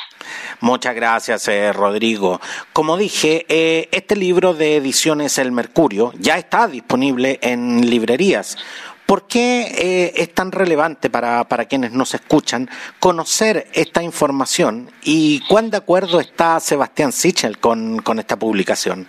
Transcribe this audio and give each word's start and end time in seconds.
Muchas 0.62 0.96
gracias, 0.96 1.48
eh, 1.48 1.72
Rodrigo. 1.72 2.42
Como 2.74 2.98
dije, 2.98 3.46
eh, 3.48 3.88
este 3.92 4.16
libro 4.16 4.54
de 4.54 4.78
ediciones 4.78 5.38
El 5.38 5.52
Mercurio 5.52 6.12
ya 6.18 6.38
está 6.38 6.68
disponible 6.68 7.40
en 7.42 7.88
librerías. 7.90 8.58
¿Por 9.06 9.28
qué 9.28 9.68
eh, 9.78 10.14
es 10.16 10.34
tan 10.34 10.52
relevante 10.52 11.12
para, 11.12 11.44
para, 11.44 11.66
quienes 11.66 11.92
nos 11.92 12.16
escuchan 12.16 12.68
conocer 13.00 13.68
esta 13.74 14.02
información 14.02 14.90
y 15.04 15.42
cuán 15.42 15.70
de 15.70 15.78
acuerdo 15.78 16.20
está 16.20 16.60
Sebastián 16.60 17.12
Sichel 17.12 17.60
con, 17.60 18.00
con 18.00 18.18
esta 18.18 18.36
publicación? 18.38 19.08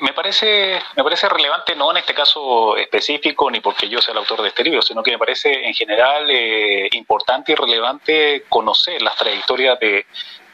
Me 0.00 0.12
parece, 0.12 0.80
me 0.96 1.02
parece 1.02 1.28
relevante, 1.28 1.74
no 1.74 1.90
en 1.90 1.98
este 1.98 2.14
caso 2.14 2.76
específico, 2.76 3.50
ni 3.50 3.60
porque 3.60 3.88
yo 3.88 4.00
sea 4.00 4.12
el 4.12 4.18
autor 4.18 4.42
de 4.42 4.48
este 4.48 4.64
libro, 4.64 4.82
sino 4.82 5.02
que 5.02 5.12
me 5.12 5.18
parece 5.18 5.66
en 5.66 5.74
general 5.74 6.30
eh, 6.30 6.88
importante 6.92 7.52
y 7.52 7.54
relevante 7.54 8.44
conocer 8.48 9.00
las 9.02 9.16
trayectorias 9.16 9.78
de, 9.80 10.06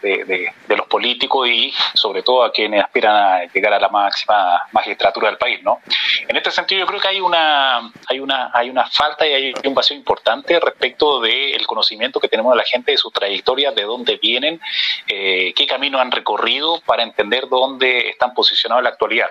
de, 0.04 0.52
los 0.68 0.86
políticos 0.86 1.48
y 1.48 1.72
sobre 1.94 2.22
todo 2.22 2.44
a 2.44 2.52
quienes 2.52 2.82
aspiran 2.82 3.16
a 3.16 3.44
llegar 3.52 3.72
a 3.72 3.80
la 3.80 3.88
máxima 3.88 4.62
magistratura 4.72 5.28
del 5.28 5.38
país, 5.38 5.62
¿no? 5.62 5.80
En 6.28 6.36
este 6.36 6.50
sentido 6.50 6.80
yo 6.80 6.86
creo 6.86 7.00
que 7.00 7.08
hay 7.08 7.20
una 7.20 7.90
hay 8.08 8.20
una 8.20 8.50
hay 8.52 8.70
una 8.70 8.86
falta 8.86 9.26
y 9.26 9.32
hay 9.32 9.54
un 9.64 9.74
vacío 9.74 9.96
importante 9.96 10.58
respecto 10.60 11.20
del 11.20 11.66
conocimiento 11.66 12.20
que 12.20 12.28
tenemos 12.28 12.52
de 12.52 12.58
la 12.58 12.64
gente 12.64 12.92
de 12.92 12.98
sus 12.98 13.12
trayectorias, 13.12 13.74
de 13.74 13.82
dónde 13.82 14.16
vienen, 14.16 14.60
eh, 15.08 15.52
qué 15.54 15.66
camino 15.66 15.98
han 15.98 16.10
recorrido 16.10 16.80
para 16.80 17.02
entender 17.02 17.48
dónde 17.48 18.10
están 18.10 18.34
posicionados 18.34 18.80
en 18.80 18.84
la 18.84 18.90
actualidad. 18.90 19.28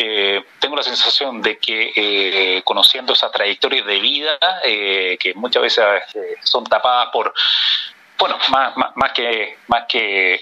Eh, 0.00 0.44
tengo 0.60 0.76
la 0.76 0.84
sensación 0.84 1.42
de 1.42 1.58
que 1.58 1.92
eh, 1.96 2.62
conociendo 2.62 3.14
esas 3.14 3.32
trayectorias 3.32 3.84
de 3.84 3.98
vida, 3.98 4.38
que 4.62 5.32
muchas 5.34 5.62
veces 5.62 5.84
son 6.44 6.64
tapadas 6.64 7.08
por 7.12 7.34
bueno, 8.18 8.36
más, 8.50 8.74
más, 8.96 9.12
que, 9.12 9.58
más 9.68 9.84
que, 9.88 10.40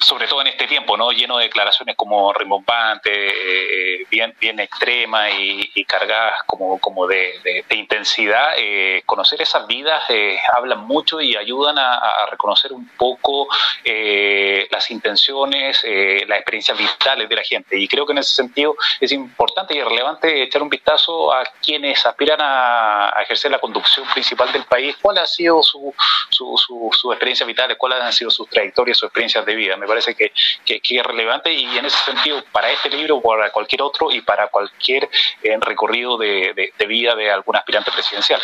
sobre 0.00 0.26
todo 0.26 0.42
en 0.42 0.48
este 0.48 0.66
tiempo, 0.66 0.96
¿no? 0.96 1.10
Lleno 1.12 1.38
de 1.38 1.44
declaraciones 1.44 1.96
como 1.96 2.32
rimbombantes, 2.32 3.16
eh, 3.16 4.06
bien, 4.10 4.34
bien 4.38 4.60
extremas 4.60 5.32
y, 5.38 5.84
cargadas 5.86 6.40
como, 6.46 6.78
como 6.80 7.06
de, 7.06 7.64
intensidad, 7.70 8.54
eh, 8.56 9.02
conocer 9.06 9.40
esas 9.42 9.66
vidas 9.66 10.02
eh, 10.08 10.38
hablan 10.56 10.80
mucho 10.80 11.20
y 11.20 11.36
ayudan 11.36 11.78
a, 11.78 12.26
reconocer 12.30 12.72
un 12.72 12.88
poco 12.96 13.48
las 13.84 14.90
intenciones, 14.90 15.84
las 16.26 16.38
experiencias 16.38 16.76
vitales 16.76 17.28
de 17.28 17.36
la 17.36 17.42
gente. 17.42 17.78
Y 17.78 17.86
creo 17.86 18.06
que 18.06 18.12
en 18.12 18.18
ese 18.18 18.34
sentido 18.34 18.76
es 18.98 19.12
importante 19.12 19.74
y 19.76 19.82
relevante 19.82 20.42
echar 20.42 20.62
un 20.62 20.70
vistazo 20.70 21.32
a 21.32 21.44
quienes 21.62 22.04
aspiran 22.04 22.38
a, 22.40 23.12
ejercer 23.22 23.50
la 23.50 23.58
conducción 23.58 24.06
principal 24.12 24.52
del 24.52 24.64
país, 24.64 24.96
cuál 25.00 25.18
ha 25.18 25.26
sido 25.26 25.62
su, 25.62 25.94
su 26.30 26.73
sus 26.92 27.12
experiencias 27.12 27.46
vitales, 27.46 27.76
cuáles 27.78 28.00
han 28.00 28.12
sido 28.12 28.30
sus 28.30 28.48
trayectorias, 28.48 28.98
sus 28.98 29.08
experiencias 29.08 29.44
de 29.44 29.54
vida. 29.54 29.76
Me 29.76 29.86
parece 29.86 30.14
que, 30.14 30.32
es 30.66 31.06
relevante 31.06 31.52
y 31.52 31.64
en 31.76 31.84
ese 31.84 31.98
sentido, 31.98 32.42
para 32.52 32.70
este 32.70 32.88
libro, 32.90 33.20
para 33.20 33.50
cualquier 33.50 33.82
otro 33.82 34.10
y 34.10 34.20
para 34.20 34.48
cualquier 34.48 35.08
eh, 35.42 35.56
recorrido 35.60 36.16
de, 36.18 36.72
vida 36.86 37.14
de 37.14 37.30
algún 37.30 37.56
aspirante 37.56 37.90
presidencial. 37.90 38.40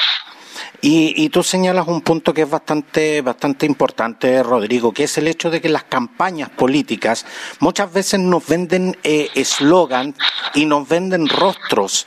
Y, 0.82 1.28
tú 1.28 1.42
señalas 1.42 1.86
un 1.86 2.00
punto 2.00 2.32
que 2.32 2.42
es 2.42 2.50
bastante, 2.50 3.20
bastante 3.20 3.66
importante, 3.66 4.42
Rodrigo, 4.42 4.92
que 4.92 5.04
es 5.04 5.18
el 5.18 5.28
hecho 5.28 5.50
de 5.50 5.60
que 5.60 5.68
las 5.68 5.84
campañas 5.84 6.48
políticas 6.50 7.26
muchas 7.60 7.92
veces 7.92 8.18
nos 8.18 8.46
venden 8.46 8.96
eh, 9.04 9.28
eslogan 9.34 10.14
y 10.54 10.64
nos 10.64 10.88
venden 10.88 11.28
rostros 11.28 12.06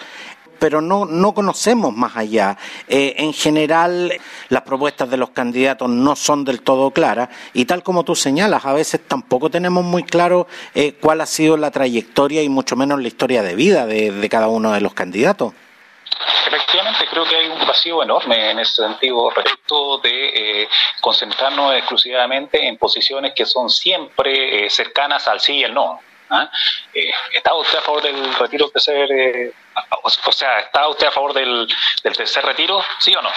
pero 0.60 0.82
no, 0.82 1.06
no 1.06 1.34
conocemos 1.34 1.94
más 1.94 2.16
allá. 2.16 2.58
Eh, 2.88 3.16
en 3.18 3.34
general, 3.34 4.14
las 4.50 4.62
propuestas 4.64 5.10
de 5.10 5.18
los 5.18 5.32
candidatos 5.32 5.90
no 5.90 6.16
son 6.16 6.46
del 6.46 6.62
todo 6.62 6.92
claras 6.92 7.30
y 7.54 7.66
tal 7.66 7.84
como 7.84 8.04
tú 8.04 8.16
señalas, 8.16 8.66
a 8.66 8.74
veces 8.74 9.02
tampoco 9.08 9.50
tenemos 9.50 9.84
muy 9.84 10.04
claro 10.04 10.48
eh, 10.74 10.94
cuál 11.00 11.22
ha 11.22 11.26
sido 11.26 11.58
la 11.58 11.72
trayectoria 11.72 12.42
y 12.42 12.50
mucho 12.50 12.76
menos 12.76 13.02
la 13.02 13.08
historia 13.08 13.44
de 13.44 13.56
vida 13.56 13.86
de, 13.86 14.30
cada 14.30 14.48
uno 14.48 14.72
de 14.72 14.82
los 14.82 14.94
candidatos. 14.94 15.54
Efectivamente, 16.48 17.06
creo 17.10 17.26
que 17.26 17.36
hay 17.36 17.48
un 17.48 17.68
vacío 17.68 18.04
enorme 18.04 18.52
en 18.52 18.60
ese 18.60 18.84
sentido 18.84 19.30
respecto 19.30 19.98
de 20.00 20.62
eh, 20.62 20.70
concentrarnos 21.02 21.76
exclusivamente 21.76 22.68
en 22.68 22.78
posiciones 22.78 23.34
que 23.36 23.46
son 23.46 23.70
siempre 23.70 24.70
cercanas 24.70 25.28
al 25.28 25.40
sí 25.40 25.54
y 25.58 25.64
el 25.64 25.74
no. 25.74 26.00
¿ah? 26.30 26.50
¿Está 27.34 27.54
usted 27.56 27.80
a 27.80 27.82
favor 27.82 28.02
del 28.02 28.34
retiro 28.36 28.70
de 28.74 28.80
ser 28.80 29.54
o 30.04 30.32
sea, 30.32 30.60
¿está 30.60 30.88
usted 30.88 31.08
a 31.08 31.12
favor 31.12 31.34
del, 31.34 31.68
tercer 32.02 32.46
retiro? 32.46 32.82
¿Sí 33.00 33.16
o 33.16 33.22
no? 33.22 33.30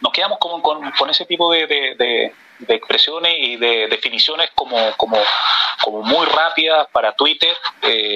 Nos 0.00 0.12
quedamos 0.12 0.38
con, 0.38 0.60
con, 0.60 1.10
ese 1.10 1.26
tipo 1.26 1.52
de, 1.52 1.66
de, 1.66 2.32
expresiones 2.68 3.34
y 3.38 3.56
de 3.56 3.88
definiciones 3.88 4.50
como, 4.54 4.76
como, 4.96 5.18
como 5.82 6.02
muy 6.02 6.24
rápidas 6.26 6.86
para 6.92 7.12
Twitter, 7.12 7.54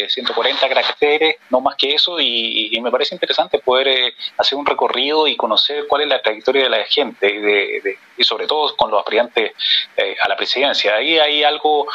140 0.08 0.64
eh, 0.64 0.68
caracteres, 0.68 1.36
no 1.50 1.60
más 1.60 1.76
que 1.76 1.94
eso, 1.94 2.18
y, 2.18 2.78
me 2.80 2.90
parece 2.90 3.14
interesante 3.14 3.58
poder 3.58 3.88
eh, 3.88 4.14
hacer 4.38 4.56
un 4.56 4.64
recorrido 4.64 5.26
y 5.26 5.36
conocer 5.36 5.86
cuál 5.88 6.02
es 6.02 6.08
la 6.08 6.22
trayectoria 6.22 6.64
de 6.64 6.70
la 6.70 6.84
gente 6.84 7.98
y 8.18 8.24
sobre 8.24 8.46
todo 8.46 8.76
con 8.76 8.90
los 8.90 9.00
aspirantes 9.00 9.52
eh, 9.96 10.16
a 10.20 10.28
la 10.28 10.36
presidencia. 10.36 10.96
Ahí 10.96 11.18
hay 11.18 11.44
algo 11.44 11.86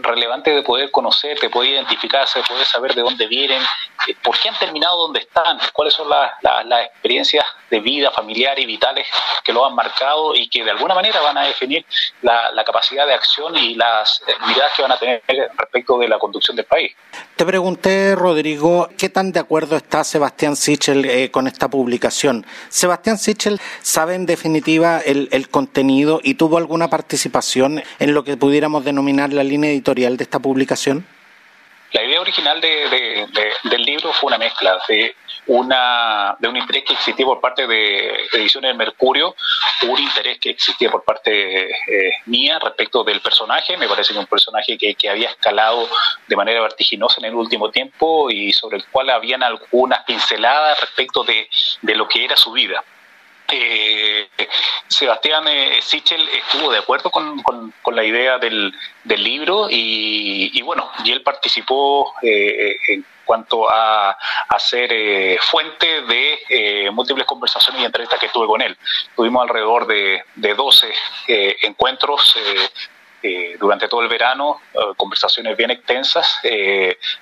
relevante 0.00 0.50
de 0.50 0.62
poder 0.62 0.90
conocer, 0.90 1.38
de 1.38 1.50
poder 1.50 1.72
identificarse, 1.72 2.38
de 2.38 2.44
poder 2.46 2.64
saber 2.64 2.94
de 2.94 3.02
dónde 3.02 3.26
vienen, 3.26 3.62
por 4.22 4.38
qué 4.38 4.48
han 4.48 4.58
terminado 4.58 4.96
donde 4.96 5.20
están, 5.20 5.58
cuáles 5.72 5.94
son 5.94 6.08
las, 6.08 6.32
experiencias 6.92 7.44
de 7.70 7.80
vida 7.80 8.10
familiar 8.10 8.58
y 8.58 8.64
vitales 8.64 9.06
que 9.44 9.52
lo 9.52 9.66
han 9.66 9.74
marcado 9.74 10.34
y 10.34 10.48
que 10.48 10.64
de 10.64 10.70
alguna 10.70 10.94
manera 10.94 11.20
van 11.20 11.36
a 11.36 11.44
definir 11.44 11.84
la, 12.22 12.64
capacidad 12.64 13.06
de 13.06 13.14
acción 13.14 13.56
y 13.56 13.74
las 13.74 14.22
miradas 14.46 14.72
que 14.76 14.82
van 14.82 14.92
a 14.92 14.98
tener 14.98 15.22
respecto 15.56 15.98
de 15.98 16.08
la 16.08 16.18
conducción 16.18 16.56
del 16.56 16.66
país. 16.66 16.94
Te 17.36 17.46
pregunté, 17.46 18.14
Rodrigo, 18.14 18.88
¿qué 18.98 19.08
tan 19.08 19.32
de 19.32 19.40
acuerdo 19.40 19.76
está 19.76 20.04
Sebastián 20.04 20.56
Sichel 20.56 21.04
eh, 21.04 21.30
con 21.30 21.46
esta 21.46 21.68
publicación? 21.68 22.44
Sebastián 22.68 23.16
Sichel 23.16 23.60
sabe 23.80 24.14
en 24.14 24.26
definitiva 24.26 25.00
el, 25.00 25.28
el 25.32 25.47
contenido 25.50 26.20
y 26.22 26.34
tuvo 26.34 26.58
alguna 26.58 26.88
participación 26.88 27.82
en 27.98 28.14
lo 28.14 28.24
que 28.24 28.36
pudiéramos 28.36 28.84
denominar 28.84 29.32
la 29.32 29.44
línea 29.44 29.70
editorial 29.70 30.16
de 30.16 30.24
esta 30.24 30.38
publicación? 30.38 31.06
La 31.92 32.04
idea 32.04 32.20
original 32.20 32.60
de, 32.60 33.26
del 33.64 33.82
libro 33.82 34.12
fue 34.12 34.28
una 34.28 34.38
mezcla 34.38 34.78
de 34.88 35.14
una 35.46 36.36
de 36.38 36.46
un 36.46 36.56
interés 36.58 36.84
que 36.84 36.92
existía 36.92 37.24
por 37.24 37.40
parte 37.40 37.66
de 37.66 38.26
Ediciones 38.34 38.76
Mercurio, 38.76 39.34
un 39.88 39.98
interés 39.98 40.38
que 40.38 40.50
existía 40.50 40.90
por 40.90 41.02
parte 41.02 41.70
eh, 41.70 42.12
mía 42.26 42.58
respecto 42.58 43.02
del 43.02 43.22
personaje. 43.22 43.78
Me 43.78 43.88
parece 43.88 44.12
que 44.12 44.18
un 44.18 44.26
personaje 44.26 44.76
que, 44.76 45.08
había 45.08 45.30
escalado 45.30 45.88
de 46.26 46.36
manera 46.36 46.60
vertiginosa 46.60 47.16
en 47.20 47.26
el 47.26 47.34
último 47.34 47.70
tiempo 47.70 48.30
y 48.30 48.52
sobre 48.52 48.76
el 48.76 48.84
cual 48.88 49.08
habían 49.08 49.42
algunas 49.42 50.04
pinceladas 50.04 50.78
respecto 50.82 51.24
de 51.24 51.48
lo 51.94 52.06
que 52.06 52.26
era 52.26 52.36
su 52.36 52.52
vida. 52.52 52.84
Eh, 53.50 54.28
Sebastián 54.88 55.48
eh, 55.48 55.78
Sichel 55.80 56.28
estuvo 56.28 56.70
de 56.70 56.78
acuerdo 56.78 57.10
con, 57.10 57.42
con, 57.42 57.96
la 57.96 58.04
idea 58.04 58.38
del, 58.38 58.74
del 59.04 59.24
libro 59.24 59.68
y, 59.70 60.50
y, 60.52 60.62
bueno, 60.62 60.90
y 61.04 61.12
él 61.12 61.22
participó 61.22 62.14
eh, 62.22 62.76
en 62.88 63.04
cuanto 63.28 63.70
a, 63.70 64.12
a 64.48 64.58
ser 64.58 64.90
eh, 64.90 65.38
fuente 65.42 66.00
de 66.00 66.38
eh, 66.48 66.90
múltiples 66.90 67.26
conversaciones 67.26 67.82
y 67.82 67.84
entrevistas 67.84 68.18
que 68.18 68.30
tuve 68.30 68.46
con 68.46 68.62
él. 68.62 68.74
Tuvimos 69.14 69.42
alrededor 69.42 69.86
de, 69.86 70.24
de 70.34 70.54
12 70.54 70.94
eh, 71.28 71.56
encuentros. 71.62 72.34
durante 73.60 73.88
todo 73.88 74.00
el 74.00 74.08
verano, 74.08 74.60
conversaciones 74.96 75.56
bien 75.56 75.70
extensas 75.72 76.38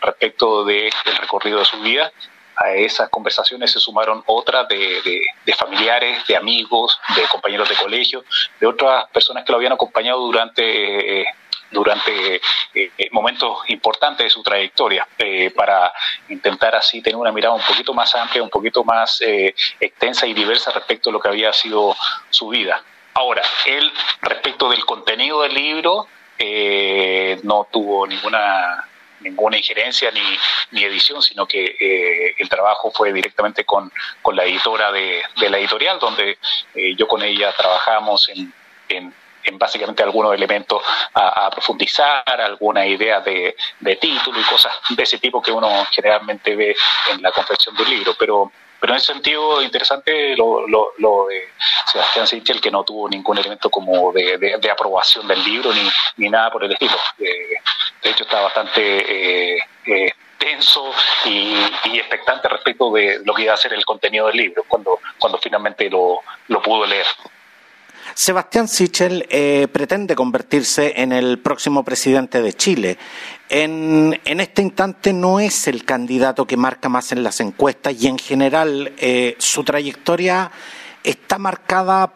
respecto 0.02 0.62
del 0.62 0.92
recorrido 1.22 1.58
de 1.58 1.64
su 1.64 1.78
vida 1.80 2.12
a 2.56 2.72
esas 2.72 3.08
conversaciones 3.10 3.70
se 3.72 3.80
sumaron 3.80 4.22
otras 4.26 4.66
de, 4.68 5.22
de, 5.44 5.52
familiares, 5.54 6.26
de 6.26 6.36
amigos, 6.36 6.98
de 7.14 7.22
compañeros 7.28 7.68
de 7.68 7.74
colegio, 7.76 8.24
de 8.60 8.66
otras 8.66 9.06
personas 9.10 9.44
que 9.44 9.52
lo 9.52 9.56
habían 9.56 9.72
acompañado 9.72 10.20
durante 10.20 11.26
durante 11.70 12.40
eh, 12.74 12.90
momentos 13.10 13.58
importantes 13.68 14.26
de 14.26 14.30
su 14.30 14.42
trayectoria 14.42 15.06
eh, 15.18 15.50
para 15.50 15.92
intentar 16.28 16.74
así 16.74 17.02
tener 17.02 17.16
una 17.16 17.32
mirada 17.32 17.54
un 17.54 17.62
poquito 17.62 17.92
más 17.92 18.14
amplia, 18.14 18.42
un 18.42 18.50
poquito 18.50 18.84
más 18.84 19.20
eh, 19.20 19.54
extensa 19.80 20.26
y 20.26 20.34
diversa 20.34 20.70
respecto 20.70 21.10
a 21.10 21.12
lo 21.12 21.20
que 21.20 21.28
había 21.28 21.52
sido 21.52 21.96
su 22.30 22.48
vida. 22.48 22.82
Ahora, 23.14 23.42
él 23.64 23.90
respecto 24.22 24.68
del 24.68 24.84
contenido 24.84 25.42
del 25.42 25.54
libro 25.54 26.06
no 27.44 27.66
tuvo 27.72 28.06
ninguna 28.06 28.86
ninguna 29.28 29.56
injerencia 29.56 30.10
ni, 30.10 30.38
ni 30.72 30.84
edición, 30.84 31.22
sino 31.22 31.46
que 31.46 32.34
el 32.38 32.48
trabajo 32.48 32.90
fue 32.90 33.12
directamente 33.12 33.64
con, 33.64 33.92
con 34.22 34.36
la 34.36 34.44
editora 34.44 34.92
de, 34.92 35.22
de 35.38 35.50
la 35.50 35.58
editorial, 35.58 35.98
donde 35.98 36.38
yo 36.96 37.06
con 37.06 37.22
ella 37.22 37.52
trabajamos 37.56 38.28
en, 38.28 38.52
en 38.88 39.14
en 39.46 39.58
básicamente 39.58 40.02
algunos 40.02 40.34
elementos 40.34 40.82
a, 41.14 41.48
profundizar, 41.50 42.40
alguna 42.40 42.86
idea 42.86 43.20
de, 43.20 43.56
título 44.00 44.40
y 44.40 44.44
cosas 44.44 44.72
de 44.90 45.02
ese 45.02 45.18
tipo 45.18 45.40
que 45.40 45.52
uno 45.52 45.86
generalmente 45.90 46.54
ve 46.54 46.76
en 47.10 47.22
la 47.22 47.30
confección 47.30 47.74
del 47.76 47.88
libro. 47.88 48.14
Pero 48.18 48.52
pero 48.80 48.92
en 48.92 48.96
ese 48.98 49.12
sentido 49.12 49.62
interesante 49.62 50.36
lo, 50.36 50.66
lo, 50.66 51.26
de 51.26 51.48
Sebastián 51.90 52.26
Sichel 52.26 52.60
que 52.60 52.70
no 52.70 52.84
tuvo 52.84 53.08
ningún 53.08 53.38
elemento 53.38 53.70
como 53.70 54.12
de, 54.12 54.70
aprobación 54.70 55.26
del 55.26 55.42
libro 55.44 55.72
ni, 55.72 55.88
ni 56.18 56.28
nada 56.28 56.50
por 56.50 56.64
el 56.64 56.72
estilo. 56.72 56.96
Eh, 57.18 57.56
de 58.02 58.10
hecho 58.10 58.24
está 58.24 58.40
bastante 58.40 59.54
eh, 59.54 59.58
eh, 59.86 60.12
tenso 60.38 60.92
y, 61.24 61.54
y, 61.84 61.98
expectante 61.98 62.48
respecto 62.48 62.92
de 62.92 63.20
lo 63.24 63.34
que 63.34 63.42
iba 63.42 63.54
a 63.54 63.56
ser 63.56 63.72
el 63.72 63.84
contenido 63.84 64.26
del 64.26 64.36
libro 64.36 64.64
cuando, 64.68 65.00
cuando 65.18 65.38
finalmente 65.38 65.88
lo, 65.88 66.20
lo 66.48 66.62
pudo 66.62 66.86
leer. 66.86 67.06
Sebastián 68.16 68.66
Sichel 68.66 69.26
eh, 69.28 69.68
pretende 69.70 70.14
convertirse 70.14 70.94
en 71.02 71.12
el 71.12 71.38
próximo 71.38 71.84
presidente 71.84 72.40
de 72.40 72.54
Chile. 72.54 72.96
En, 73.50 74.18
este 74.24 74.62
instante 74.62 75.12
no 75.12 75.38
es 75.38 75.68
el 75.68 75.84
candidato 75.84 76.46
que 76.46 76.56
marca 76.56 76.88
más 76.88 77.12
en 77.12 77.22
las 77.22 77.40
encuestas 77.40 77.94
y 78.00 78.06
en 78.06 78.16
general 78.18 78.94
eh, 78.96 79.36
su 79.38 79.64
trayectoria 79.64 80.50
está 81.04 81.36
marcada 81.36 82.14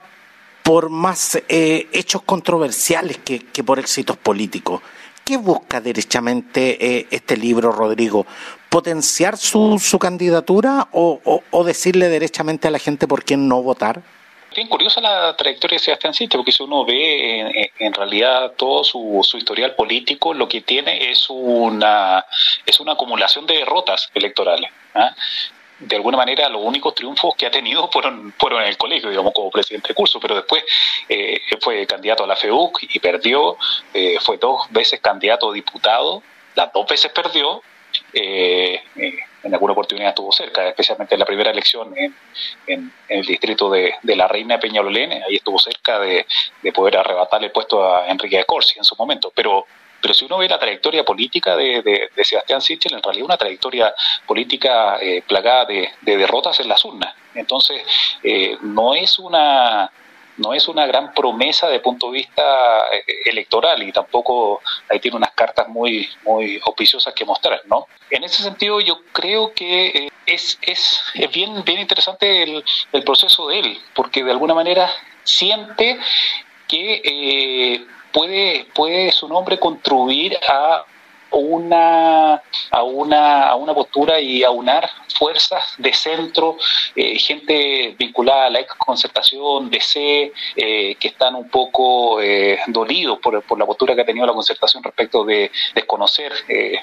por 0.62 0.88
más 0.88 1.38
eh, 1.50 1.88
hechos 1.92 2.22
controversiales 2.22 3.18
que, 3.18 3.62
por 3.62 3.78
éxitos 3.78 4.16
políticos. 4.16 4.80
¿Qué 5.22 5.36
busca 5.36 5.82
derechamente 5.82 7.14
este 7.14 7.36
libro, 7.36 7.72
Rodrigo? 7.72 8.26
¿Potenciar 8.70 9.36
su, 9.36 9.78
candidatura 10.00 10.88
o 10.92 11.64
decirle 11.64 12.08
derechamente 12.08 12.68
a 12.68 12.70
la 12.70 12.78
gente 12.78 13.06
por 13.06 13.22
quién 13.22 13.46
no 13.46 13.62
votar? 13.62 14.02
Bien 14.54 14.66
curiosa 14.66 15.00
la 15.00 15.36
trayectoria 15.36 15.76
de 15.76 15.84
Sebastián 15.84 16.12
Sichel, 16.12 16.38
porque 16.38 16.50
si 16.50 16.62
uno 16.62 16.84
ve 16.84 17.70
en, 17.78 17.92
realidad 17.92 18.52
todo 18.56 18.82
su, 18.82 19.22
historial 19.38 19.76
político, 19.76 20.34
lo 20.34 20.48
que 20.48 20.60
tiene 20.60 21.10
es 21.10 21.26
una, 21.28 22.24
es 22.66 22.80
una 22.80 22.92
acumulación 22.92 23.46
de 23.46 23.58
derrotas 23.58 24.10
electorales. 24.14 24.70
¿ah? 24.94 25.14
de 25.80 25.96
alguna 25.96 26.18
manera 26.18 26.48
los 26.48 26.62
únicos 26.62 26.94
triunfos 26.94 27.34
que 27.36 27.46
ha 27.46 27.50
tenido 27.50 27.90
fueron, 27.90 28.34
fueron 28.38 28.62
en 28.62 28.68
el 28.68 28.76
colegio, 28.76 29.08
digamos, 29.08 29.32
como 29.32 29.50
presidente 29.50 29.88
de 29.88 29.94
curso, 29.94 30.20
pero 30.20 30.34
después 30.34 30.62
eh, 31.08 31.40
fue 31.60 31.86
candidato 31.86 32.24
a 32.24 32.26
la 32.26 32.36
FEUC 32.36 32.82
y 32.82 32.98
perdió, 32.98 33.56
eh, 33.94 34.18
fue 34.20 34.36
dos 34.36 34.70
veces 34.70 35.00
candidato 35.00 35.50
a 35.50 35.54
diputado, 35.54 36.22
las 36.54 36.70
dos 36.72 36.86
veces 36.86 37.10
perdió, 37.12 37.62
eh, 38.12 38.82
eh 38.96 39.18
en 39.42 39.54
alguna 39.54 39.72
oportunidad 39.72 40.10
estuvo 40.10 40.32
cerca, 40.32 40.68
especialmente 40.68 41.14
en 41.14 41.20
la 41.20 41.26
primera 41.26 41.50
elección 41.50 41.96
en, 41.96 42.14
en, 42.66 42.92
el 43.08 43.24
distrito 43.24 43.70
de, 43.70 43.94
de, 44.02 44.16
la 44.16 44.28
Reina 44.28 44.56
de 44.56 44.60
Peñalolén, 44.60 45.12
ahí 45.12 45.36
estuvo 45.36 45.58
cerca 45.58 45.98
de, 45.98 46.26
de, 46.62 46.72
poder 46.72 46.98
arrebatarle 46.98 47.46
el 47.46 47.52
puesto 47.52 47.84
a 47.84 48.08
Enrique 48.08 48.36
de 48.36 48.44
Corsi 48.44 48.78
en 48.78 48.84
su 48.84 48.94
momento, 48.96 49.32
pero 49.34 49.66
pero 50.00 50.14
si 50.14 50.24
uno 50.24 50.38
ve 50.38 50.48
la 50.48 50.58
trayectoria 50.58 51.04
política 51.04 51.56
de, 51.56 51.82
de, 51.82 52.24
Sebastián 52.24 52.60
Sichel, 52.60 52.94
en 52.94 53.02
realidad 53.02 53.26
una 53.26 53.36
trayectoria 53.36 53.94
política 54.26 54.98
eh, 55.00 55.22
plagada 55.26 55.66
de, 55.66 55.90
derrotas 56.02 56.58
en 56.60 56.68
las 56.68 56.84
urnas. 56.84 57.14
Entonces, 57.34 57.82
eh, 58.22 58.56
no 58.62 58.94
es 58.94 59.18
una 59.18 59.90
no 60.40 60.54
es 60.54 60.68
una 60.68 60.86
gran 60.86 61.12
promesa 61.14 61.68
de 61.68 61.80
punto 61.80 62.06
de 62.06 62.18
vista 62.18 62.42
eh, 62.92 63.04
electoral 63.26 63.82
y 63.82 63.92
tampoco 63.92 64.60
ahí 64.88 64.98
tiene 64.98 65.16
unas 65.16 65.32
cartas 65.32 65.68
muy 65.68 66.08
muy 66.24 66.60
auspiciosas 66.64 67.14
que 67.14 67.24
mostrar, 67.24 67.60
¿no? 67.66 67.86
En 68.10 68.24
ese 68.24 68.42
sentido 68.42 68.80
yo 68.80 69.00
creo 69.12 69.52
que 69.52 69.86
eh, 69.86 70.10
es, 70.26 70.58
es, 70.62 71.00
es, 71.14 71.30
bien 71.30 71.62
bien 71.64 71.80
interesante 71.80 72.42
el, 72.42 72.64
el, 72.92 73.04
proceso 73.04 73.48
de 73.48 73.60
él, 73.60 73.78
porque 73.94 74.24
de 74.24 74.30
alguna 74.30 74.54
manera 74.54 74.90
siente 75.24 75.98
que 76.66 77.02
eh, 77.04 77.86
puede 78.12 78.66
puede 78.74 79.12
su 79.12 79.28
nombre 79.28 79.58
contribuir 79.58 80.38
a 80.48 80.84
una, 81.32 82.34
a, 82.70 82.82
una, 82.82 83.48
a 83.48 83.56
una 83.56 83.74
postura 83.74 84.20
y 84.20 84.42
aunar 84.42 84.88
fuerzas 85.18 85.74
de 85.78 85.92
centro, 85.92 86.56
eh, 86.96 87.18
gente 87.18 87.94
vinculada 87.98 88.46
a 88.46 88.50
la 88.50 88.60
ex 88.60 88.74
concertación, 88.74 89.70
DC, 89.70 90.32
eh, 90.56 90.94
que 90.96 91.08
están 91.08 91.34
un 91.34 91.48
poco 91.48 92.20
eh, 92.20 92.58
dolidos 92.68 93.18
por, 93.18 93.42
por, 93.42 93.58
la 93.58 93.66
postura 93.66 93.94
que 93.94 94.02
ha 94.02 94.06
tenido 94.06 94.26
la 94.26 94.32
concertación 94.32 94.82
respecto 94.82 95.24
de 95.24 95.50
desconocer 95.74 96.32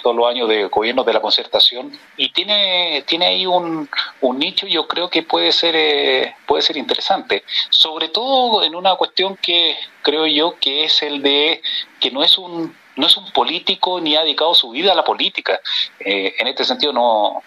todos 0.04 0.16
los 0.16 0.28
años 0.28 0.48
de 0.50 0.66
gobierno 0.66 1.04
de 1.04 1.14
la 1.14 1.20
concertación. 1.20 1.92
Y 2.16 2.30
tiene, 2.32 3.04
tiene 3.08 3.28
ahí 3.28 3.46
un, 3.46 3.90
un 4.22 4.40
nicho, 4.40 4.68
yo 4.68 4.88
creo 4.88 5.10
que 5.10 5.24
puede 5.24 5.52
ser, 5.52 6.36
puede 6.46 6.62
ser 6.62 6.78
interesante, 6.78 7.44
sobre 7.70 8.10
todo 8.10 8.64
en 8.64 8.76
una 8.76 8.96
cuestión 8.96 9.36
que 9.42 9.76
creo 10.02 10.28
yo 10.28 10.56
que 10.60 10.86
es 10.86 11.02
el 11.02 11.22
de 11.22 11.62
que 12.00 12.12
no 12.12 12.24
es 12.24 12.38
un 12.38 12.74
no 12.98 13.08
es 13.08 13.16
un 13.16 13.32
político 13.32 14.02
ni 14.02 14.16
ha 14.16 14.22
dedicado 14.22 14.54
su 14.54 14.72
vida 14.72 14.92
a 14.92 14.96
la 14.96 15.04
política. 15.04 15.60
Eh, 16.00 16.36
en 16.38 16.48
este 16.48 16.64
sentido, 16.66 16.92
no, 16.92 17.44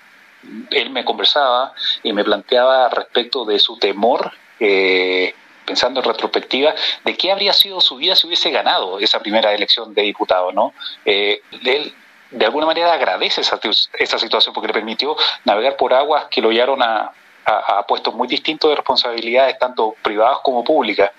él 0.71 0.91
me 0.91 1.05
conversaba 1.05 1.73
y 2.03 2.13
me 2.13 2.25
planteaba 2.25 2.89
respecto 2.89 3.45
de 3.45 3.59
su 3.59 3.77
temor. 3.79 4.33
Eh, 4.59 5.35
pensando 5.65 6.01
en 6.01 6.07
retrospectiva, 6.07 6.75
de 7.05 7.17
qué 7.17 7.31
habría 7.31 7.53
sido 7.53 7.81
su 7.81 7.95
vida 7.95 8.17
si 8.17 8.27
hubiese 8.27 8.51
ganado 8.51 8.99
esa 8.99 9.21
primera 9.21 9.55
elección 9.55 9.95
de 9.95 10.03
diputado, 10.03 10.51
¿no? 10.51 10.75
Eh, 11.05 11.43
él 11.65 11.95
de 12.33 12.45
alguna 12.45 12.67
manera 12.67 12.93
agradece 12.93 13.43
esa, 13.43 13.61
esa, 13.99 14.19
situación 14.19 14.53
porque 14.53 14.67
le 14.67 14.73
permitió 14.73 15.17
navegar 15.45 15.77
por 15.77 15.95
aguas 15.95 16.25
que 16.29 16.41
lo 16.41 16.51
llevaron 16.51 16.83
a, 16.83 17.13
a, 17.45 17.87
puestos 17.87 18.15
muy 18.15 18.27
distintos 18.27 18.69
de 18.69 18.77
responsabilidades, 18.77 19.59
tanto 19.61 19.95
privadas 20.03 20.39
como 20.43 20.65
públicas. 20.65 21.13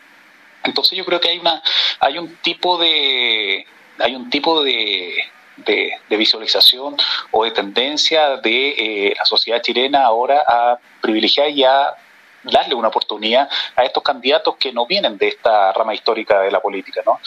Entonces 0.64 0.98
yo 0.98 1.06
creo 1.06 1.22
que 1.22 1.30
hay 1.30 1.40
una 1.40 1.62
hay 2.00 2.18
un 2.18 2.36
tipo 2.38 2.78
de 2.78 3.66
hay 4.02 4.16
un 4.16 4.30
tipo 4.30 4.64
de, 4.64 5.16
de, 5.58 6.18
visualización 6.18 6.96
o 7.32 7.44
de 7.44 7.52
tendencia 7.52 8.38
de 8.38 8.70
eh, 8.70 9.14
la 9.18 9.26
sociedad 9.26 9.62
chilena 9.62 10.04
ahora 10.04 10.44
a 10.48 10.78
privilegiar 11.02 11.50
y 11.50 11.64
a 11.64 11.94
darle 12.44 12.76
una 12.76 12.88
oportunidad 12.88 13.50
a 13.76 13.84
estos 13.84 14.04
candidatos 14.04 14.56
que 14.58 14.72
no 14.72 14.86
vienen 14.86 15.18
de 15.18 15.30
esta 15.30 15.72
rama 15.74 15.94
histórica 15.94 16.40
de 16.42 16.52
la 16.52 16.60
política, 16.60 17.02
¿no? 17.06 17.20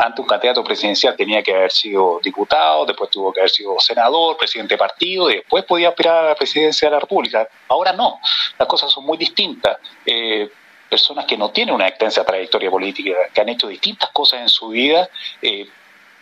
Antes 0.00 0.20
un 0.20 0.26
candidato 0.26 0.62
presidencial 0.62 1.16
tenía 1.16 1.42
que 1.42 1.52
haber 1.52 1.72
sido 1.72 2.20
diputado, 2.22 2.86
después 2.86 3.10
tuvo 3.10 3.32
que 3.32 3.40
haber 3.40 3.50
sido 3.50 3.80
senador, 3.80 4.36
presidente 4.36 4.74
de 4.74 4.78
partido, 4.78 5.28
y 5.28 5.36
después 5.36 5.64
podía 5.64 5.88
aspirar 5.88 6.24
a 6.24 6.28
la 6.28 6.34
presidencia 6.36 6.86
de 6.86 6.94
la 6.94 7.00
República. 7.00 7.48
Ahora 7.66 7.92
no, 7.92 8.20
las 8.56 8.68
cosas 8.68 8.92
son 8.92 9.04
muy 9.04 9.18
distintas. 9.18 9.78
Eh, 10.06 10.48
personas 10.88 11.26
que 11.26 11.36
no 11.36 11.50
tienen 11.50 11.74
una 11.74 11.88
extensa 11.88 12.24
trayectoria 12.24 12.70
política, 12.70 13.12
que 13.34 13.40
han 13.40 13.48
hecho 13.48 13.66
distintas 13.66 14.10
cosas 14.10 14.40
en 14.40 14.48
su 14.48 14.68
vida, 14.68 15.08
eh, 15.42 15.68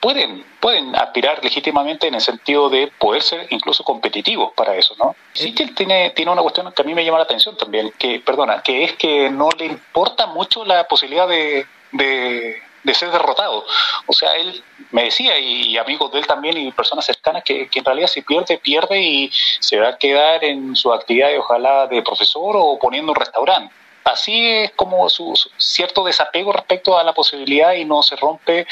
pueden, 0.06 0.44
pueden 0.60 0.94
aspirar 0.94 1.42
legítimamente 1.42 2.06
en 2.06 2.14
el 2.14 2.20
sentido 2.20 2.70
de 2.70 2.86
poder 2.96 3.22
ser 3.22 3.44
incluso 3.50 3.82
competitivos 3.82 4.52
para 4.54 4.76
eso, 4.76 4.94
¿no? 5.00 5.16
Sichel 5.32 5.74
tiene, 5.74 6.10
tiene 6.10 6.30
una 6.30 6.42
cuestión 6.42 6.70
que 6.70 6.82
a 6.82 6.84
mí 6.84 6.94
me 6.94 7.04
llama 7.04 7.18
la 7.18 7.24
atención 7.24 7.56
también, 7.56 7.92
que, 7.98 8.20
perdona, 8.20 8.62
que 8.62 8.84
es 8.84 8.92
que 8.92 9.28
no 9.30 9.48
le 9.58 9.66
importa 9.66 10.26
mucho 10.26 10.64
la 10.64 10.86
posibilidad 10.86 11.26
de, 11.26 11.66
de, 11.90 12.94
ser 12.94 13.10
derrotado. 13.10 13.64
O 14.06 14.12
sea, 14.12 14.36
él 14.36 14.62
me 14.92 15.06
decía, 15.06 15.40
y, 15.40 15.76
amigos 15.76 16.12
de 16.12 16.20
él 16.20 16.26
también, 16.28 16.56
y 16.56 16.70
personas 16.70 17.04
cercanas, 17.04 17.42
que, 17.42 17.66
que, 17.68 17.80
en 17.80 17.84
realidad 17.84 18.06
si 18.06 18.22
pierde, 18.22 18.58
pierde 18.58 19.02
y 19.02 19.32
se 19.58 19.80
va 19.80 19.88
a 19.88 19.98
quedar 19.98 20.44
en 20.44 20.76
su 20.76 20.92
actividad, 20.92 21.36
ojalá 21.36 21.88
de 21.88 22.00
profesor 22.02 22.54
o 22.56 22.78
poniendo 22.78 23.10
un 23.10 23.16
restaurante 23.16 23.74
así 24.04 24.48
es 24.48 24.70
como 24.76 25.10
su, 25.10 25.34
cierto 25.56 26.04
desapego 26.04 26.52
respecto 26.52 26.96
a 26.96 27.02
la 27.02 27.12
posibilidad 27.12 27.74
y 27.74 27.84
no 27.84 28.04
se 28.04 28.14
rompe 28.14 28.68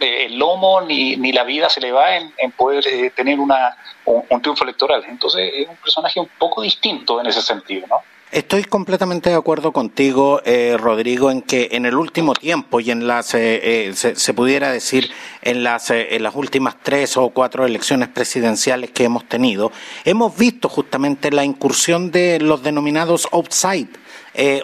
el 0.00 0.38
lomo 0.38 0.80
ni, 0.80 1.16
ni 1.16 1.32
la 1.32 1.44
vida 1.44 1.68
se 1.70 1.80
le 1.80 1.92
va 1.92 2.16
en, 2.16 2.52
poder 2.52 2.86
eh, 2.86 3.10
tener 3.10 3.38
una, 3.38 3.76
un, 4.04 4.40
triunfo 4.42 4.64
electoral. 4.64 5.04
Entonces 5.08 5.50
es 5.54 5.68
un 5.68 5.76
personaje 5.76 6.20
un 6.20 6.28
poco 6.38 6.62
distinto 6.62 7.20
en 7.20 7.26
ese 7.26 7.42
sentido, 7.42 7.86
¿no? 7.88 7.96
Estoy 8.32 8.64
completamente 8.64 9.30
de 9.30 9.36
acuerdo 9.36 9.72
contigo, 9.72 10.42
eh, 10.44 10.76
Rodrigo, 10.76 11.30
en 11.30 11.42
que 11.42 11.68
en 11.72 11.86
el 11.86 11.94
último 11.94 12.34
tiempo 12.34 12.80
y 12.80 12.90
en 12.90 13.06
las, 13.06 13.26
se, 13.26 13.92
se, 13.94 14.34
pudiera 14.34 14.70
decir, 14.72 15.10
en 15.42 15.62
las, 15.62 15.90
en 15.90 16.22
las 16.24 16.34
últimas 16.34 16.74
tres 16.82 17.16
o 17.16 17.30
cuatro 17.30 17.64
elecciones 17.64 18.08
presidenciales 18.08 18.90
que 18.90 19.04
hemos 19.04 19.26
tenido, 19.26 19.70
hemos 20.04 20.36
visto 20.36 20.68
justamente 20.68 21.30
la 21.30 21.44
incursión 21.44 22.10
de 22.10 22.40
los 22.40 22.64
denominados 22.64 23.28
outside, 23.30 23.88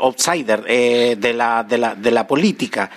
outsider 0.00 0.64
de, 0.64 1.32
la, 1.32 1.62
de, 1.62 1.78
la, 1.78 1.94
de 1.94 2.10
la 2.10 2.26
política 2.26 2.90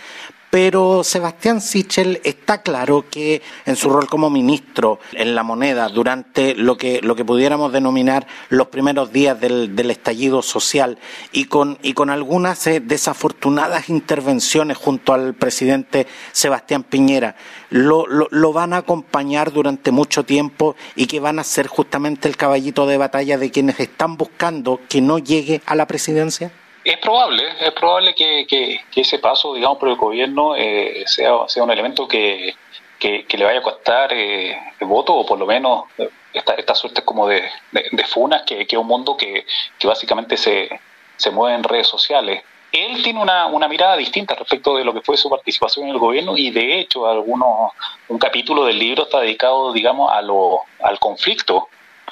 pero 0.56 1.04
Sebastián 1.04 1.60
Sichel 1.60 2.22
está 2.24 2.62
claro 2.62 3.04
que 3.12 3.42
en 3.66 3.76
su 3.76 3.90
rol 3.90 4.08
como 4.08 4.30
ministro 4.30 5.00
en 5.12 5.36
la 5.36 5.44
moneda 5.44 5.90
durante 5.90 6.56
lo 6.56 6.78
que, 6.78 7.02
lo 7.02 7.14
que 7.14 7.26
pudiéramos 7.26 7.74
denominar 7.74 8.26
los 8.48 8.68
primeros 8.68 9.12
días 9.12 9.38
del, 9.42 9.92
estallido 9.92 10.42
social 10.42 10.98
y 11.34 11.48
con, 11.48 11.78
y 11.82 11.92
con 11.92 12.10
algunas 12.10 12.68
eh, 12.68 12.80
desafortunadas 12.80 13.90
intervenciones 13.90 14.78
junto 14.78 15.14
al 15.14 15.34
presidente 15.34 16.08
Sebastián 16.32 16.84
Piñera, 16.84 17.36
lo, 17.70 18.08
lo 18.08 18.54
van 18.54 18.72
a 18.72 18.78
acompañar 18.78 19.52
durante 19.52 19.92
mucho 19.92 20.24
tiempo 20.24 20.78
y 20.96 21.08
que 21.08 21.20
van 21.20 21.38
a 21.38 21.44
ser 21.44 21.68
justamente 21.68 22.30
el 22.30 22.38
caballito 22.38 22.88
de 22.88 22.96
batalla 22.96 23.38
de 23.38 23.52
quienes 23.52 23.78
están 23.82 24.16
buscando 24.16 24.80
que 24.88 25.02
no 25.02 25.20
llegue 25.20 25.62
a 25.66 25.76
la 25.76 25.86
presidencia? 25.86 26.54
Es 26.86 27.00
probable, 27.00 27.44
es 27.62 27.72
probable 27.72 28.14
que, 28.14 28.46
que, 28.46 28.80
ese 28.96 29.18
paso, 29.18 29.56
digamos, 29.56 29.80
por 29.80 29.90
el 29.90 29.96
gobierno 29.96 30.56
eh, 30.56 31.04
sea, 31.08 31.32
sea 31.48 31.64
un 31.64 31.72
elemento 31.72 32.08
que, 32.08 32.54
que, 33.00 33.26
le 33.28 33.44
vaya 33.44 33.58
a 33.58 33.64
costar 33.64 34.14
eh, 34.14 34.56
el 34.80 34.88
voto 34.88 35.16
o 35.16 35.26
por 35.26 35.40
lo 35.40 35.48
menos 35.48 35.86
eh, 35.98 36.08
esta, 36.32 36.54
esta 36.54 36.76
suerte 36.76 37.02
como 37.02 37.28
de, 37.28 37.42
de, 37.72 38.04
funas, 38.04 38.44
que 38.44 38.68
es 38.70 38.74
un 38.78 38.86
mundo 38.86 39.18
que, 39.18 39.48
que 39.80 39.88
básicamente 39.88 40.38
se, 40.38 40.80
se 41.18 41.32
mueve 41.32 41.56
en 41.56 41.64
redes 41.64 41.88
sociales. 41.88 42.44
Él 42.72 43.02
tiene 43.02 43.20
una, 43.20 43.48
una 43.48 43.68
mirada 43.68 43.98
distinta 43.98 44.36
respecto 44.36 44.78
de 44.78 44.86
lo 44.86 44.94
que 44.94 45.02
fue 45.02 45.18
su 45.18 45.28
participación 45.28 45.88
en 45.88 45.94
el 45.94 45.98
gobierno 45.98 46.38
y 46.38 46.52
de 46.52 46.80
hecho 46.80 47.08
algunos, 47.08 47.72
un 48.10 48.20
capítulo 48.20 48.64
del 48.64 48.78
libro 48.78 49.06
está 49.06 49.22
dedicado, 49.22 49.74
digamos, 49.74 50.12
a 50.12 50.22
lo, 50.22 50.62
al 50.84 51.00
conflicto 51.00 51.68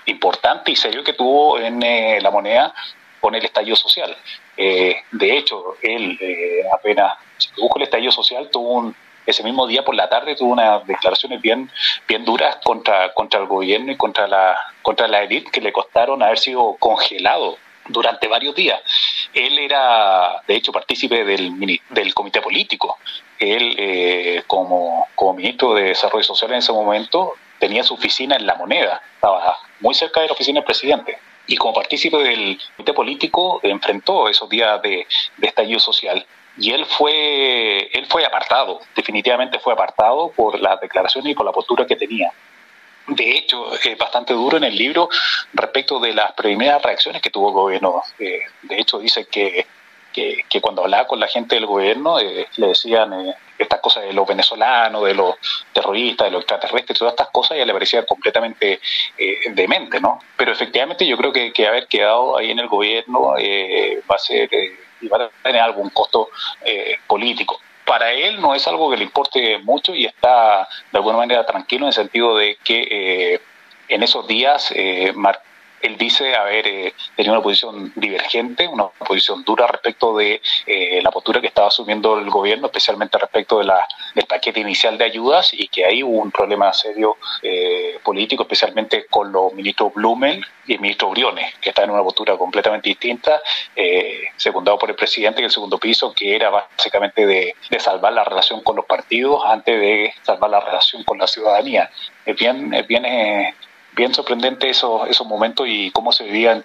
importante 0.07 0.71
y 0.71 0.75
serio 0.75 1.03
que 1.03 1.13
tuvo 1.13 1.59
en 1.59 1.79
la 2.23 2.31
moneda 2.31 2.73
con 3.21 3.35
el 3.35 3.45
estallido 3.45 3.75
social. 3.75 4.17
Eh, 4.57 4.95
de 5.11 5.37
hecho, 5.37 5.75
él 5.81 6.17
eh, 6.21 6.63
apenas 6.73 7.17
se 7.37 7.49
produjo 7.53 7.77
el 7.77 7.83
estallido 7.83 8.11
social, 8.11 8.49
tuvo 8.51 8.69
un, 8.69 8.95
ese 9.25 9.43
mismo 9.43 9.67
día 9.67 9.83
por 9.83 9.95
la 9.95 10.09
tarde 10.09 10.35
tuvo 10.35 10.51
unas 10.51 10.85
declaraciones 10.85 11.41
bien, 11.41 11.69
bien 12.07 12.25
duras 12.25 12.57
contra, 12.63 13.13
contra 13.13 13.39
el 13.39 13.47
gobierno 13.47 13.91
y 13.91 13.97
contra 13.97 14.27
la, 14.27 14.57
contra 14.81 15.07
la 15.07 15.23
élite 15.23 15.51
que 15.51 15.61
le 15.61 15.71
costaron 15.71 16.21
haber 16.21 16.39
sido 16.39 16.75
congelado 16.79 17.57
durante 17.87 18.27
varios 18.27 18.55
días. 18.55 18.81
Él 19.33 19.57
era, 19.59 20.41
de 20.47 20.55
hecho, 20.55 20.71
partícipe 20.71 21.23
del, 21.25 21.79
del 21.89 22.13
comité 22.13 22.41
político. 22.41 22.97
Él, 23.39 23.75
eh, 23.77 24.43
como, 24.47 25.07
como 25.15 25.33
ministro 25.33 25.73
de 25.73 25.85
Desarrollo 25.85 26.23
Social 26.23 26.51
en 26.51 26.59
ese 26.59 26.71
momento, 26.71 27.33
tenía 27.59 27.83
su 27.83 27.93
oficina 27.93 28.35
en 28.35 28.45
La 28.45 28.55
Moneda, 28.55 29.01
estaba 29.15 29.57
muy 29.79 29.93
cerca 29.93 30.21
de 30.21 30.27
la 30.27 30.33
oficina 30.33 30.59
del 30.59 30.65
presidente 30.65 31.17
y 31.47 31.57
como 31.57 31.73
partícipe 31.73 32.17
del 32.17 32.59
comité 32.75 32.93
político 32.93 33.59
enfrentó 33.63 34.29
esos 34.29 34.49
días 34.49 34.81
de, 34.81 35.05
estallido 35.41 35.79
social. 35.79 36.25
Y 36.57 36.71
él 36.71 36.85
fue 36.85 37.89
él 37.91 38.05
fue 38.07 38.25
apartado 38.25 38.79
definitivamente 38.95 39.59
fue 39.59 39.73
apartado 39.73 40.31
por 40.35 40.59
las 40.59 40.79
declaraciones 40.79 41.31
y 41.31 41.35
por 41.35 41.45
la 41.45 41.51
postura 41.51 41.85
que 41.85 41.95
tenía. 41.95 42.31
De 43.07 43.37
hecho 43.37 43.73
es 43.73 43.97
bastante 43.97 44.33
duro 44.33 44.57
en 44.57 44.63
el 44.63 44.75
libro 44.75 45.09
respecto 45.53 45.99
de 45.99 46.13
las 46.13 46.31
primeras 46.33 46.81
reacciones 46.81 47.21
que 47.21 47.31
tuvo 47.31 47.49
el 47.49 47.53
gobierno. 47.53 48.03
Eh, 48.19 48.41
de 48.61 48.79
hecho 48.79 48.99
dice 48.99 49.25
que 49.25 49.65
que, 50.13 50.61
cuando 50.61 50.83
hablaba 50.83 51.07
con 51.07 51.19
la 51.19 51.27
gente 51.27 51.55
del 51.55 51.65
gobierno 51.65 52.19
eh, 52.19 52.47
le 52.57 52.67
decían 52.67 53.13
eh, 53.13 53.35
estas 53.63 53.79
cosas 53.79 54.03
de 54.03 54.13
los 54.13 54.27
venezolanos, 54.27 55.03
de 55.03 55.13
los 55.13 55.35
terroristas, 55.73 56.27
de 56.27 56.31
los 56.31 56.41
extraterrestres, 56.41 56.99
todas 56.99 57.13
estas 57.13 57.29
cosas, 57.29 57.57
ya 57.57 57.65
le 57.65 57.73
parecía 57.73 58.05
completamente 58.05 58.79
eh, 59.17 59.37
demente, 59.51 59.99
¿no? 59.99 60.19
Pero 60.37 60.51
efectivamente 60.51 61.05
yo 61.05 61.17
creo 61.17 61.33
que, 61.33 61.51
que 61.51 61.67
haber 61.67 61.87
quedado 61.87 62.37
ahí 62.37 62.51
en 62.51 62.59
el 62.59 62.67
gobierno 62.67 63.21
va 63.21 64.15
a 64.15 64.19
ser 64.19 64.49
y 65.01 65.07
va 65.07 65.17
a 65.17 65.29
tener 65.43 65.61
algún 65.61 65.89
costo 65.89 66.29
político 67.07 67.59
para 67.85 68.13
él 68.13 68.39
no 68.39 68.55
es 68.55 68.65
algo 68.65 68.89
que 68.89 68.95
le 68.95 69.03
importe 69.03 69.57
mucho 69.59 69.93
y 69.93 70.05
está 70.05 70.67
de 70.91 70.97
alguna 70.97 71.17
manera 71.17 71.45
tranquilo 71.45 71.83
en 71.83 71.87
el 71.87 71.93
sentido 71.93 72.37
de 72.37 72.57
que 72.63 73.41
en 73.87 74.03
esos 74.03 74.27
días 74.27 74.71
eh, 74.75 75.13
él 75.83 75.97
dice 75.97 76.33
haber 76.33 76.65
eh, 76.65 76.93
tenido 77.15 77.33
una 77.33 77.43
posición 77.43 77.91
divergente, 77.95 78.67
una 78.67 78.87
posición 78.87 79.43
dura 79.43 79.67
respecto 79.67 80.15
de 80.15 80.41
eh, 80.65 81.01
la 81.03 81.11
postura 81.11 81.41
que 81.41 81.47
estaba 81.47 81.67
asumiendo 81.67 82.17
el 82.17 82.29
gobierno, 82.29 82.67
especialmente 82.67 83.17
respecto 83.17 83.59
de 83.59 83.65
la, 83.65 83.85
del 84.15 84.25
paquete 84.25 84.61
inicial 84.61 84.97
de 84.97 85.03
ayudas 85.03 85.53
y 85.53 85.67
que 85.67 85.83
hubo 86.03 86.21
un 86.21 86.31
problema 86.31 86.71
serio 86.71 87.17
eh, 87.41 87.99
político, 88.01 88.43
especialmente 88.43 89.07
con 89.09 89.31
los 89.33 89.53
ministros 89.53 89.93
Blumel 89.93 90.43
y 90.65 90.75
el 90.75 90.79
ministro 90.79 91.09
Briones, 91.09 91.53
que 91.59 91.69
están 91.69 91.85
en 91.85 91.91
una 91.91 92.03
postura 92.03 92.37
completamente 92.37 92.87
distinta, 92.87 93.41
secundado 94.37 94.77
por 94.77 94.89
el 94.89 94.95
presidente 94.95 95.39
en 95.39 95.45
el 95.45 95.51
segundo 95.51 95.77
piso, 95.77 96.13
que 96.13 96.33
era 96.33 96.49
básicamente 96.49 97.25
de, 97.25 97.55
salvar 97.77 98.13
la 98.13 98.23
relación 98.23 98.61
con 98.63 98.77
los 98.77 98.85
partidos 98.85 99.43
antes 99.45 99.77
de 99.77 100.13
salvar 100.21 100.49
la 100.49 100.61
relación 100.61 101.03
con 101.03 101.17
la 101.17 101.27
ciudadanía. 101.27 101.91
Es 102.25 102.37
bien, 102.37 102.73
es 102.73 102.87
bien 102.87 103.03
bien 103.95 104.13
sorprendente 104.13 104.69
esos, 104.69 105.07
esos 105.09 105.25
momentos 105.27 105.67
y 105.69 105.91
cómo 105.91 106.11
se 106.11 106.23
vivía 106.23 106.57
eh, 106.57 106.63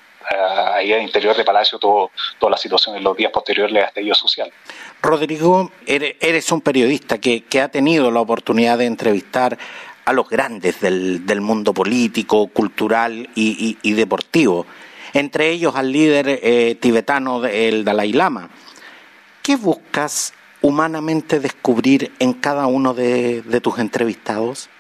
ahí 0.75 0.93
al 0.93 1.03
interior 1.03 1.37
de 1.37 1.45
Palacio 1.45 1.79
todo, 1.79 2.11
toda 2.39 2.51
la 2.51 2.57
situación 2.57 2.97
en 2.97 3.05
los 3.05 3.17
días 3.17 3.33
posteriores 3.33 3.75
al 3.77 3.89
estallido 3.89 4.15
social. 4.15 4.53
Rodrigo, 5.03 5.71
eres 5.87 6.53
un 6.53 6.61
periodista 6.61 7.19
que, 7.19 7.45
que 7.45 7.61
ha 7.61 7.69
tenido 7.69 8.11
la 8.11 8.21
oportunidad 8.21 8.79
de 8.79 8.87
entrevistar 8.87 9.59
a 10.09 10.13
los 10.15 10.29
grandes 10.29 10.81
del, 10.81 11.27
del 11.27 11.43
mundo 11.43 11.75
político, 11.75 12.47
cultural 12.47 13.29
y, 13.35 13.77
y, 13.83 13.93
deportivo, 13.93 14.65
entre 15.13 15.51
ellos 15.51 15.77
al 15.77 15.93
líder 15.93 16.41
eh, 16.43 16.77
tibetano, 16.81 17.45
el 17.45 17.85
Dalai 17.85 18.15
Lama. 18.15 18.49
¿Qué 19.43 19.57
buscas 19.57 20.33
humanamente 20.63 21.41
descubrir 21.41 22.11
en 22.21 22.33
cada 22.33 22.67
uno 22.67 22.95
de, 22.95 23.43
de 23.43 23.61
tus 23.61 23.79
entrevistados? 23.79 24.71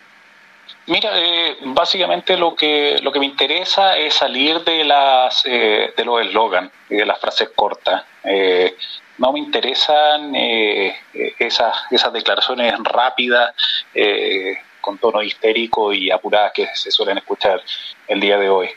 Mira, 0.88 1.10
eh, 1.14 1.58
básicamente 1.64 2.34
lo 2.38 2.54
que 2.54 2.98
lo 3.02 3.12
que 3.12 3.18
me 3.18 3.26
interesa 3.26 3.98
es 3.98 4.14
salir 4.14 4.64
de 4.64 4.84
las 4.84 5.44
eh, 5.44 5.92
de 5.94 6.04
los 6.04 6.22
eslogans 6.22 6.72
y 6.88 6.96
de 6.96 7.04
las 7.04 7.20
frases 7.20 7.50
cortas. 7.54 8.04
Eh, 8.24 8.74
no 9.18 9.30
me 9.32 9.38
interesan 9.38 10.32
esas 10.34 11.76
esas 11.90 12.12
declaraciones 12.12 12.72
rápidas 12.84 13.54
con 14.80 14.96
tono 14.96 15.22
histérico 15.22 15.92
y 15.92 16.10
apuradas 16.10 16.52
que 16.52 16.68
se 16.74 16.90
suelen 16.90 17.18
escuchar 17.18 17.60
el 18.06 18.20
día 18.20 18.38
de 18.38 18.48
hoy. 18.48 18.70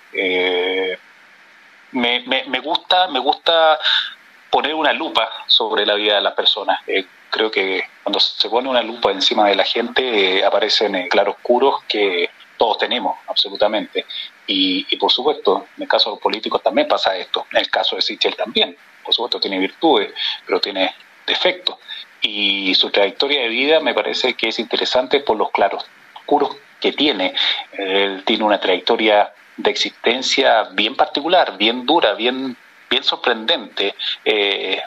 Me, 1.94 2.20
me, 2.22 2.44
me, 2.46 2.60
gusta 2.60 3.08
me 3.08 3.20
gusta 3.20 3.80
poner 4.50 4.74
una 4.74 4.91
lupa 4.91 5.30
sobre 5.48 5.86
la 5.86 5.94
vida 5.94 6.15
de 6.15 6.22
las 6.22 6.34
personas 6.34 6.80
creo 7.32 7.50
que 7.50 7.84
cuando 8.04 8.20
se 8.20 8.50
pone 8.50 8.70
una 8.70 8.84
lupa 8.84 9.12
encima 9.12 9.48
de 9.48 9.56
la 9.56 9.64
gente 9.64 10.38
eh, 10.38 10.46
aparecen 10.46 10.96
eh, 10.96 11.08
claroscuros 11.10 11.84
que 11.88 12.30
todos 12.58 12.78
tenemos, 12.78 13.18
absolutamente. 13.28 14.06
Y, 14.46 14.96
por 14.98 15.12
supuesto, 15.12 15.66
en 15.78 15.84
el 15.84 15.90
caso 15.90 16.10
de 16.10 16.16
los 16.18 16.22
políticos 16.22 16.62
también 16.62 16.88
pasa 16.88 17.16
esto. 17.18 17.48
En 17.52 17.60
el 17.60 17.70
caso 17.70 17.96
de 17.96 18.04
Sichel 18.04 18.36
también. 18.36 18.78
Por 19.04 19.16
supuesto, 19.16 19.40
tiene 19.40 19.58
virtudes, 19.58 20.14
pero 20.46 20.60
tiene 20.60 20.94
defectos. 21.26 21.78
Y 22.22 22.76
su 22.76 22.92
trayectoria 22.92 23.42
de 23.42 23.48
vida 23.48 23.80
me 23.80 23.96
parece 23.96 24.36
que 24.36 24.50
es 24.50 24.60
interesante 24.60 25.22
por 25.22 25.38
los 25.38 25.50
claroscuros 25.50 26.58
que 26.80 26.92
tiene. 26.92 27.34
Él 27.72 28.24
tiene 28.26 28.44
una 28.44 28.60
trayectoria 28.60 29.34
de 29.58 29.72
existencia 29.72 30.64
bien 30.74 30.96
particular, 30.96 31.58
bien 31.58 31.86
dura, 31.86 32.14
bien 32.14 32.58
bien 32.92 33.04
sorprendente, 33.06 33.96
eh, 34.26 34.82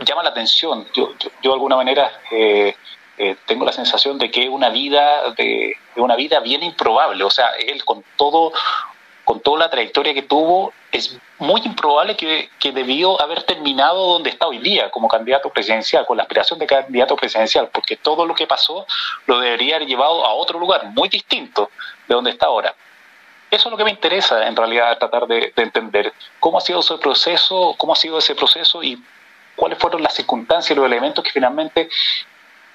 llama 0.00 0.22
la 0.22 0.28
atención. 0.28 0.86
Yo, 0.94 1.14
yo, 1.18 1.30
de 1.42 1.52
alguna 1.52 1.74
manera 1.76 2.20
eh, 2.30 2.76
eh, 3.16 3.36
tengo 3.46 3.64
la 3.64 3.72
sensación 3.72 4.18
de 4.18 4.30
que 4.30 4.44
es 4.44 4.50
una 4.50 4.68
vida 4.68 5.32
de, 5.36 5.74
una 5.96 6.16
vida 6.16 6.38
bien 6.40 6.62
improbable. 6.62 7.24
O 7.24 7.30
sea, 7.30 7.48
él 7.58 7.84
con 7.84 8.04
todo 8.16 8.52
con 9.24 9.40
toda 9.40 9.58
la 9.58 9.70
trayectoria 9.70 10.14
que 10.14 10.22
tuvo, 10.22 10.72
es 10.92 11.18
muy 11.38 11.60
improbable 11.64 12.14
que, 12.14 12.48
que, 12.60 12.70
debió 12.70 13.20
haber 13.20 13.42
terminado 13.42 14.12
donde 14.12 14.30
está 14.30 14.46
hoy 14.46 14.58
día, 14.58 14.88
como 14.92 15.08
candidato 15.08 15.50
presidencial, 15.50 16.06
con 16.06 16.16
la 16.16 16.22
aspiración 16.22 16.60
de 16.60 16.66
candidato 16.68 17.16
presidencial, 17.16 17.68
porque 17.72 17.96
todo 17.96 18.24
lo 18.24 18.36
que 18.36 18.46
pasó 18.46 18.86
lo 19.26 19.40
debería 19.40 19.76
haber 19.76 19.88
llevado 19.88 20.24
a 20.24 20.32
otro 20.32 20.60
lugar, 20.60 20.84
muy 20.92 21.08
distinto 21.08 21.72
de 22.06 22.14
donde 22.14 22.30
está 22.30 22.46
ahora. 22.46 22.72
Eso 23.50 23.68
es 23.68 23.70
lo 23.70 23.76
que 23.76 23.84
me 23.84 23.90
interesa, 23.90 24.46
en 24.46 24.56
realidad, 24.56 24.98
tratar 24.98 25.26
de, 25.26 25.52
de 25.54 25.62
entender 25.62 26.12
cómo 26.40 26.58
ha 26.58 26.60
sido 26.60 26.80
ese 26.80 26.98
proceso, 26.98 27.74
cómo 27.78 27.92
ha 27.92 27.96
sido 27.96 28.18
ese 28.18 28.34
proceso 28.34 28.82
y 28.82 29.02
cuáles 29.54 29.78
fueron 29.78 30.02
las 30.02 30.14
circunstancias 30.14 30.70
y 30.70 30.74
los 30.74 30.86
elementos 30.86 31.24
que 31.24 31.30
finalmente 31.30 31.88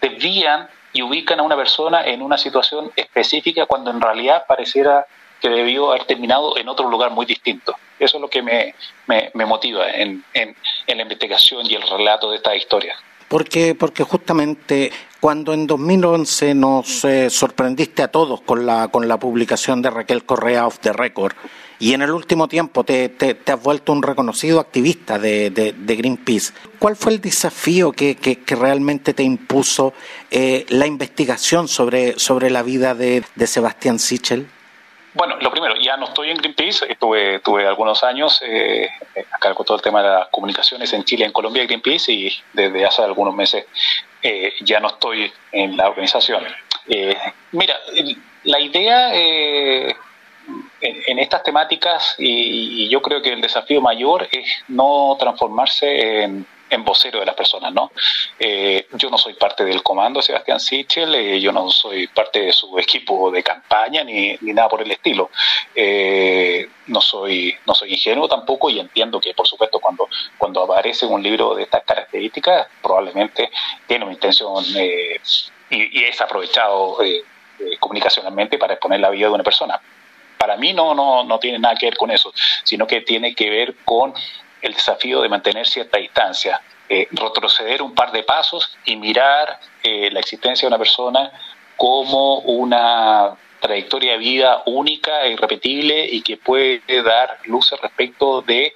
desvían 0.02 0.70
y 0.94 1.02
ubican 1.02 1.40
a 1.40 1.44
una 1.44 1.56
persona 1.56 2.06
en 2.06 2.22
una 2.22 2.38
situación 2.38 2.92
específica 2.96 3.66
cuando 3.66 3.92
en 3.92 4.02
realidad 4.02 4.46
pareciera 4.48 5.06
que 5.42 5.50
debió 5.50 5.90
haber 5.90 6.06
terminado 6.06 6.58
en 6.58 6.70
otro 6.70 6.90
lugar 6.90 7.12
muy 7.12 7.26
distinto. 7.26 7.76
Eso 8.00 8.18
es 8.18 8.22
lo 8.22 8.30
que 8.30 8.42
me, 8.42 8.76
me, 9.08 9.46
motiva 9.46 9.90
en, 9.90 10.24
en, 10.34 10.56
la 10.88 11.02
investigación 11.02 11.66
y 11.70 11.76
el 11.76 11.82
relato 11.82 12.30
de 12.30 12.38
esta 12.38 12.56
historia. 12.56 12.96
Porque, 13.32 13.76
porque 13.76 14.04
justamente 14.04 14.92
cuando 15.22 15.54
en 15.54 15.66
2011 15.66 16.54
nos 16.54 17.06
eh, 17.06 17.30
sorprendiste 17.30 18.04
a 18.04 18.10
todos 18.10 18.42
con 18.42 18.66
la, 18.66 18.90
con 18.90 19.08
la 19.08 19.18
publicación 19.18 19.82
de 19.82 19.90
Raquel 19.90 20.26
Correa 20.26 20.68
of 20.68 20.80
the 20.80 20.92
Record, 20.92 21.32
y 21.80 21.94
en 21.94 22.02
el 22.02 22.12
último 22.12 22.50
tiempo 22.50 22.84
te, 22.84 23.08
te, 23.08 23.38
has 23.50 23.64
vuelto 23.64 23.94
un 23.94 24.04
reconocido 24.04 24.60
activista 24.60 25.18
de, 25.18 25.50
de, 25.50 25.96
Greenpeace. 25.96 26.52
¿Cuál 26.78 26.98
fue 26.98 27.14
el 27.14 27.22
desafío 27.22 27.94
que, 27.94 28.18
que, 28.18 28.56
realmente 28.56 29.14
te 29.14 29.24
impuso 29.24 29.94
eh, 30.30 30.66
la 30.68 30.86
investigación 30.86 31.70
sobre, 31.70 32.20
sobre 32.20 32.50
la 32.50 32.64
vida 32.64 32.96
de, 32.96 33.24
de 33.36 33.48
Sebastián 33.48 33.98
Sichel? 33.98 34.46
Bueno, 35.14 35.38
lo 35.40 35.52
primero, 35.52 35.76
ya 35.92 35.98
no 35.98 36.06
estoy 36.06 36.30
en 36.30 36.38
Greenpeace, 36.38 36.86
estuve, 36.90 37.40
tuve 37.40 37.68
algunos 37.68 38.02
años 38.04 38.42
eh, 38.46 38.90
a 39.30 39.38
cargo 39.40 39.66
todo 39.66 39.76
el 39.76 39.84
tema 39.84 40.02
de 40.02 40.10
las 40.10 40.28
comunicaciones 40.30 40.94
en 40.94 41.04
Chile, 41.04 41.26
en 41.26 41.34
Colombia, 41.34 41.66
Greenpeace, 41.66 42.14
y 42.14 42.34
desde 42.54 42.86
hace 42.86 43.02
algunos 43.02 43.36
meses 43.36 43.66
eh, 44.24 44.54
ya 44.62 44.80
no 44.80 44.88
estoy 44.88 45.32
en 45.52 45.76
la 45.76 45.90
organización. 45.90 46.44
Eh, 46.88 47.18
mira, 47.52 47.76
la 48.44 48.60
idea 48.62 49.14
eh, 49.14 49.94
en, 50.80 51.20
estas 51.20 51.44
temáticas, 51.44 52.16
y, 52.18 52.88
yo 52.88 53.02
creo 53.02 53.22
que 53.22 53.34
el 53.34 53.42
desafío 53.42 53.82
mayor 53.82 54.30
es 54.32 54.64
no 54.70 55.18
transformarse 55.20 56.24
en, 56.24 56.46
vocero 56.80 57.20
de 57.20 57.26
las 57.26 57.36
personas, 57.36 57.74
¿no? 57.74 57.92
Eh, 58.40 58.88
yo 58.94 59.10
no 59.10 59.18
soy 59.18 59.34
parte 59.34 59.64
del 59.66 59.84
comando 59.84 60.20
de 60.20 60.26
Sebastián 60.26 60.60
Sichel, 60.60 61.14
eh, 61.16 61.40
yo 61.40 61.52
no 61.52 61.70
soy 61.70 62.08
parte 62.08 62.42
de 62.42 62.54
su 62.54 62.78
equipo 62.80 63.30
de 63.32 63.44
campaña 63.44 64.04
ni, 64.04 64.38
ni 64.42 64.54
nada 64.54 64.70
por 64.70 64.82
el 64.82 64.92
estilo. 64.92 65.30
Eh, 65.76 66.68
no 66.88 67.02
soy 67.02 67.56
no 67.66 67.76
soy 67.76 67.94
ingenuo 67.94 68.28
tampoco 68.28 68.70
y 68.70 68.80
entiendo 68.80 69.20
que, 69.20 69.34
por 69.34 69.48
supuesto, 69.48 69.80
cuando, 69.80 70.08
cuando 70.38 70.64
aparece 70.64 71.06
un 71.06 71.22
libro 71.22 71.56
de 71.56 71.64
estas 71.64 71.84
características, 71.84 72.68
probablemente 72.82 73.52
tiene 73.88 74.06
una 74.06 74.14
intención 74.14 74.64
y, 74.66 75.18
y, 75.70 76.04
es 76.04 76.20
aprovechado 76.20 76.98
comunicacionalmente 77.80 78.58
para 78.58 78.74
exponer 78.74 79.00
la 79.00 79.10
vida 79.10 79.28
de 79.28 79.34
una 79.34 79.44
persona 79.44 79.80
para 80.42 80.58
mí 80.58 80.74
no, 80.74 80.96
no, 80.96 81.24
no 81.24 81.38
tiene 81.38 81.60
nada 81.60 81.76
que 81.76 81.86
ver 81.86 81.96
con 81.96 82.10
eso, 82.10 82.34
sino 82.64 82.88
que 82.88 83.02
tiene 83.02 83.36
que 83.36 83.52
ver 83.52 83.76
con 83.86 84.12
el 84.62 84.74
desafío 84.74 85.22
de 85.22 85.30
mantener 85.30 85.68
cierta 85.68 85.98
distancia, 85.98 86.62
eh, 86.90 87.08
retroceder 87.12 87.82
un 87.82 87.96
par 87.96 88.12
de 88.12 88.24
pasos 88.24 88.78
y 88.86 88.96
mirar 88.96 89.60
eh, 89.84 90.10
la 90.12 90.20
existencia 90.20 90.68
de 90.68 90.74
una 90.74 90.78
persona 90.78 91.32
como 91.78 92.40
una 92.40 93.36
trayectoria 93.60 94.14
de 94.14 94.18
vida 94.18 94.64
única 94.66 95.24
e 95.24 95.32
irrepetible 95.32 96.06
y 96.06 96.22
que 96.22 96.38
puede 96.38 96.82
dar 97.04 97.40
luces 97.46 97.80
respecto 97.80 98.42
de 98.42 98.74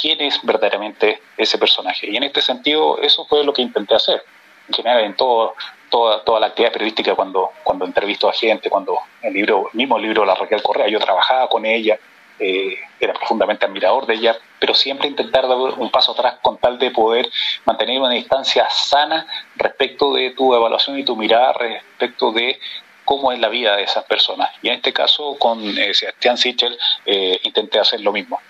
quién 0.00 0.20
es 0.20 0.40
verdaderamente 0.42 1.20
ese 1.36 1.58
personaje. 1.58 2.08
Y 2.10 2.16
en 2.16 2.22
este 2.22 2.40
sentido, 2.40 2.98
eso 3.02 3.26
fue 3.26 3.44
lo 3.44 3.52
que 3.52 3.62
intenté 3.62 3.94
hacer. 3.94 4.22
En 4.68 4.74
general, 4.74 5.04
en 5.04 5.14
todo, 5.14 5.54
toda, 5.90 6.24
toda 6.24 6.40
la 6.40 6.46
actividad 6.46 6.72
periodística 6.72 7.14
cuando, 7.14 7.50
cuando 7.62 7.84
entrevisto 7.84 8.28
a 8.28 8.32
gente, 8.32 8.70
cuando 8.70 8.98
el 9.20 9.34
libro, 9.34 9.68
mismo 9.74 9.98
libro 9.98 10.22
de 10.22 10.28
la 10.28 10.34
Raquel 10.34 10.62
Correa, 10.62 10.88
yo 10.88 10.98
trabajaba 10.98 11.48
con 11.48 11.66
ella, 11.66 11.98
eh, 12.40 12.78
era 12.98 13.12
profundamente 13.12 13.64
admirador 13.66 14.06
de 14.06 14.14
ella, 14.14 14.36
pero 14.58 14.74
siempre 14.74 15.08
intentar 15.08 15.46
dar 15.46 15.56
un 15.56 15.90
paso 15.90 16.12
atrás 16.12 16.38
con 16.42 16.58
tal 16.58 16.78
de 16.78 16.90
poder 16.90 17.30
mantener 17.64 18.00
una 18.00 18.10
distancia 18.10 18.66
sana 18.70 19.26
respecto 19.56 20.14
de 20.14 20.30
tu 20.30 20.54
evaluación 20.54 20.98
y 20.98 21.04
tu 21.04 21.16
mirada 21.16 21.52
respecto 21.52 22.32
de 22.32 22.58
cómo 23.04 23.32
es 23.32 23.38
la 23.38 23.48
vida 23.48 23.76
de 23.76 23.84
esas 23.84 24.04
personas. 24.04 24.50
Y 24.62 24.68
en 24.68 24.74
este 24.74 24.92
caso, 24.92 25.36
con 25.38 25.60
eh, 25.78 25.94
Sebastián 25.94 26.36
Sichel, 26.36 26.78
eh, 27.06 27.38
intenté 27.44 27.78
hacer 27.78 28.00
lo 28.00 28.12
mismo. 28.12 28.40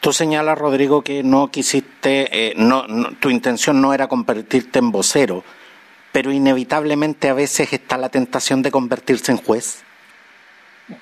Tú 0.00 0.12
señalas, 0.12 0.56
Rodrigo, 0.56 1.02
que 1.02 1.22
no 1.22 1.50
quisiste, 1.50 2.52
no, 2.56 2.84
tu 3.18 3.30
intención 3.30 3.80
no 3.80 3.92
era 3.92 4.06
convertirte 4.06 4.78
en 4.78 4.92
vocero 4.92 5.42
pero 6.14 6.30
inevitablemente 6.30 7.28
a 7.28 7.34
veces 7.34 7.72
está 7.72 7.98
la 7.98 8.08
tentación 8.08 8.62
de 8.62 8.70
convertirse 8.70 9.32
en 9.32 9.38
juez. 9.38 9.82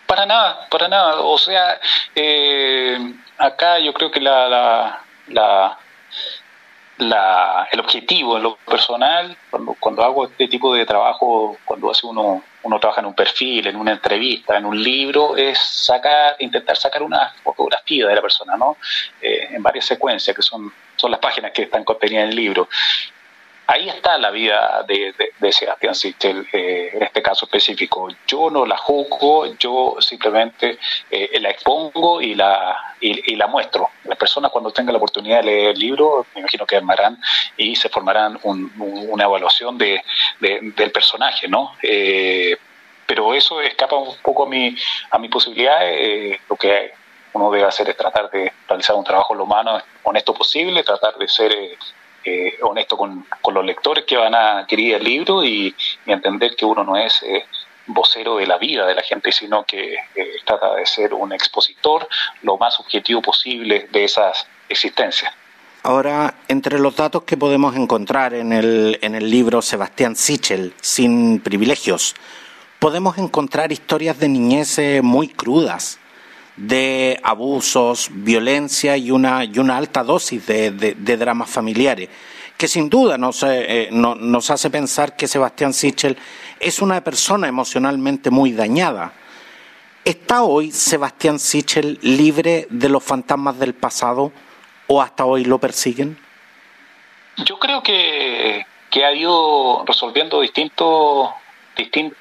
Para 0.06 0.26
nada, 0.26 0.66
para 0.70 0.88
nada. 0.88 1.20
O 1.20 1.38
sea, 1.38 1.80
eh, 2.14 2.98
acá 3.38 3.78
yo 3.78 3.92
creo 3.92 4.10
que 4.10 4.20
la, 4.20 4.48
la, 5.28 5.78
la, 6.98 7.68
el 7.70 7.80
objetivo 7.80 8.36
en 8.36 8.44
lo 8.44 8.56
personal, 8.56 9.36
cuando, 9.50 9.76
cuando 9.78 10.04
hago 10.04 10.26
este 10.26 10.46
tipo 10.48 10.74
de 10.74 10.86
trabajo, 10.86 11.56
cuando 11.64 11.90
hace 11.90 12.06
uno, 12.06 12.42
uno 12.62 12.80
trabaja 12.80 13.00
en 13.00 13.08
un 13.08 13.14
perfil, 13.14 13.66
en 13.66 13.76
una 13.76 13.92
entrevista, 13.92 14.56
en 14.56 14.66
un 14.66 14.80
libro, 14.80 15.36
es 15.36 15.58
sacar, 15.58 16.36
intentar 16.38 16.76
sacar 16.76 17.02
una 17.02 17.34
fotografía 17.42 18.06
de 18.06 18.14
la 18.14 18.22
persona, 18.22 18.56
¿no? 18.56 18.76
Eh, 19.20 19.48
en 19.50 19.62
varias 19.62 19.86
secuencias, 19.86 20.34
que 20.36 20.42
son, 20.42 20.72
son 20.96 21.10
las 21.10 21.20
páginas 21.20 21.50
que 21.52 21.62
están 21.62 21.84
contenidas 21.84 22.24
en 22.24 22.30
el 22.30 22.36
libro 22.36 22.68
ahí 23.72 23.88
está 23.88 24.18
la 24.18 24.30
vida 24.30 24.84
de, 24.86 25.52
Sebastián 25.52 25.94
Sichel 25.94 26.46
eh, 26.52 26.90
en 26.92 27.02
este 27.02 27.22
caso 27.22 27.46
específico. 27.46 28.08
Yo 28.26 28.50
no 28.50 28.66
la 28.66 28.76
juzgo, 28.76 29.54
yo 29.56 29.96
simplemente 30.00 30.78
eh, 31.10 31.38
la 31.40 31.50
expongo 31.50 32.20
y 32.20 32.34
la, 32.34 32.96
y, 33.00 33.34
la 33.34 33.46
muestro. 33.46 33.90
Las 34.04 34.18
personas 34.18 34.50
cuando 34.50 34.70
tengan 34.72 34.92
la 34.92 34.98
oportunidad 34.98 35.38
de 35.38 35.44
leer 35.44 35.70
el 35.70 35.78
libro, 35.78 36.26
me 36.34 36.40
imagino 36.40 36.66
que 36.66 36.76
armarán 36.76 37.18
y 37.56 37.74
se 37.74 37.88
formarán 37.88 38.38
una 38.42 39.24
evaluación 39.24 39.78
de, 39.78 40.02
del 40.40 40.92
personaje, 40.92 41.48
¿no? 41.48 41.74
Eh, 41.82 42.56
pero 43.06 43.34
eso 43.34 43.60
escapa 43.60 43.96
un 43.96 44.16
poco 44.22 44.44
a 44.44 44.48
mi, 44.48 44.76
a 45.10 45.18
mi 45.18 45.28
posibilidad. 45.28 45.80
lo 46.48 46.56
que 46.56 46.92
uno 47.32 47.50
debe 47.50 47.66
hacer 47.66 47.88
es 47.88 47.96
tratar 47.96 48.30
de 48.30 48.52
realizar 48.68 48.96
un 48.96 49.04
trabajo 49.04 49.34
lo 49.34 49.46
más 49.46 49.82
honesto 50.02 50.34
posible, 50.34 50.82
tratar 50.82 51.16
de 51.16 51.28
ser 51.28 51.52
eh, 52.24 52.58
honesto 52.62 52.96
con, 52.96 53.26
los 53.52 53.64
lectores 53.64 54.04
que 54.04 54.16
van 54.16 54.34
a 54.34 54.58
adquirir 54.58 54.94
el 54.94 55.04
libro 55.04 55.44
y, 55.44 55.74
entender 56.06 56.54
que 56.56 56.64
uno 56.64 56.84
no 56.84 56.96
es 56.96 57.22
eh, 57.22 57.44
vocero 57.86 58.36
de 58.36 58.46
la 58.46 58.58
vida 58.58 58.86
de 58.86 58.94
la 58.94 59.02
gente, 59.02 59.32
sino 59.32 59.64
que 59.64 59.94
eh, 59.94 60.36
trata 60.44 60.74
de 60.74 60.86
ser 60.86 61.14
un 61.14 61.32
expositor 61.32 62.08
lo 62.42 62.56
más 62.56 62.78
objetivo 62.80 63.20
posible 63.20 63.88
de 63.90 64.04
esas 64.04 64.46
existencias. 64.68 65.32
Ahora, 65.82 66.34
entre 66.48 66.78
los 66.78 66.94
datos 66.94 67.24
que 67.24 67.36
podemos 67.36 67.74
encontrar 67.74 68.34
en 68.34 68.52
el, 68.52 68.98
en 69.02 69.14
el 69.16 69.28
libro 69.28 69.60
Sebastián 69.60 70.14
Sichel, 70.14 70.74
Sin 70.80 71.40
privilegios, 71.40 72.14
podemos 72.78 73.18
encontrar 73.18 73.72
historias 73.72 74.18
de 74.18 74.28
niñez 74.28 74.78
muy 75.02 75.28
crudas, 75.28 75.98
de 76.56 77.18
abusos, 77.22 78.08
violencia 78.10 78.96
y 78.96 79.10
una, 79.10 79.44
y 79.44 79.58
una 79.58 79.76
alta 79.76 80.02
dosis 80.02 80.46
de, 80.46 80.70
dramas 81.16 81.50
familiares, 81.50 82.08
que 82.56 82.68
sin 82.68 82.88
duda 82.88 83.18
nos, 83.18 83.42
eh, 83.42 83.88
nos 83.90 84.50
hace 84.50 84.70
pensar 84.70 85.16
que 85.16 85.26
Sebastián 85.26 85.72
Sichel 85.72 86.16
es 86.60 86.80
una 86.80 87.02
persona 87.02 87.48
emocionalmente 87.48 88.30
muy 88.30 88.52
dañada. 88.52 89.12
¿Está 90.04 90.42
hoy 90.42 90.72
Sebastián 90.72 91.38
Sichel 91.38 91.98
libre 92.02 92.66
de 92.70 92.88
los 92.88 93.02
fantasmas 93.04 93.58
del 93.58 93.74
pasado 93.74 94.32
o 94.88 95.00
hasta 95.00 95.24
hoy 95.24 95.44
lo 95.44 95.58
persiguen? 95.58 96.18
Yo 97.44 97.58
creo 97.58 97.82
que, 97.82 98.66
que 98.90 99.04
ha 99.04 99.12
ido 99.12 99.84
resolviendo 99.86 100.40
distintos, 100.40 101.30
distintos 101.76 102.18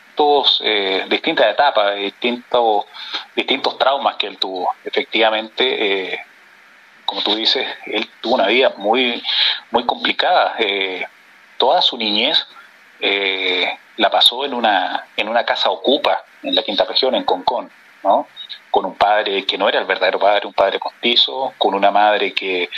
eh, 0.62 1.06
distintas 1.10 1.48
etapas, 1.48 1.96
distintos, 1.96 2.86
distintos 3.36 3.78
traumas 3.78 4.16
que 4.16 4.28
él 4.28 4.38
tuvo. 4.38 4.74
Efectivamente, 4.84 6.14
eh, 6.14 6.20
como 7.06 7.22
tú 7.22 7.36
dices, 7.36 7.68
él 7.86 8.10
tuvo 8.22 8.36
una 8.36 8.48
vida 8.48 8.74
muy, 8.78 9.22
muy 9.72 9.86
complicada. 9.86 10.56
Eh, 10.60 11.06
toda 11.58 11.82
su 11.82 11.98
niñez 11.98 12.46
la 13.98 14.12
pasó 14.12 14.46
en 14.46 14.54
una, 14.54 15.08
en 15.18 15.28
una 15.28 15.44
casa 15.44 15.72
ocupa 15.72 16.24
en 16.44 16.54
la 16.54 16.62
quinta 16.62 16.86
región, 16.86 17.16
en 17.16 17.24
Concón, 17.24 17.72
¿no? 18.04 18.28
con 18.70 18.86
un 18.86 18.96
padre 18.96 19.44
que 19.46 19.58
no 19.58 19.68
era 19.68 19.80
el 19.80 19.86
verdadero 19.86 20.20
padre, 20.20 20.48
un 20.48 20.54
padre 20.54 20.80
postizo, 20.80 21.54
con 21.58 21.74
una 21.74 21.90
madre 21.90 22.32
que 22.34 22.70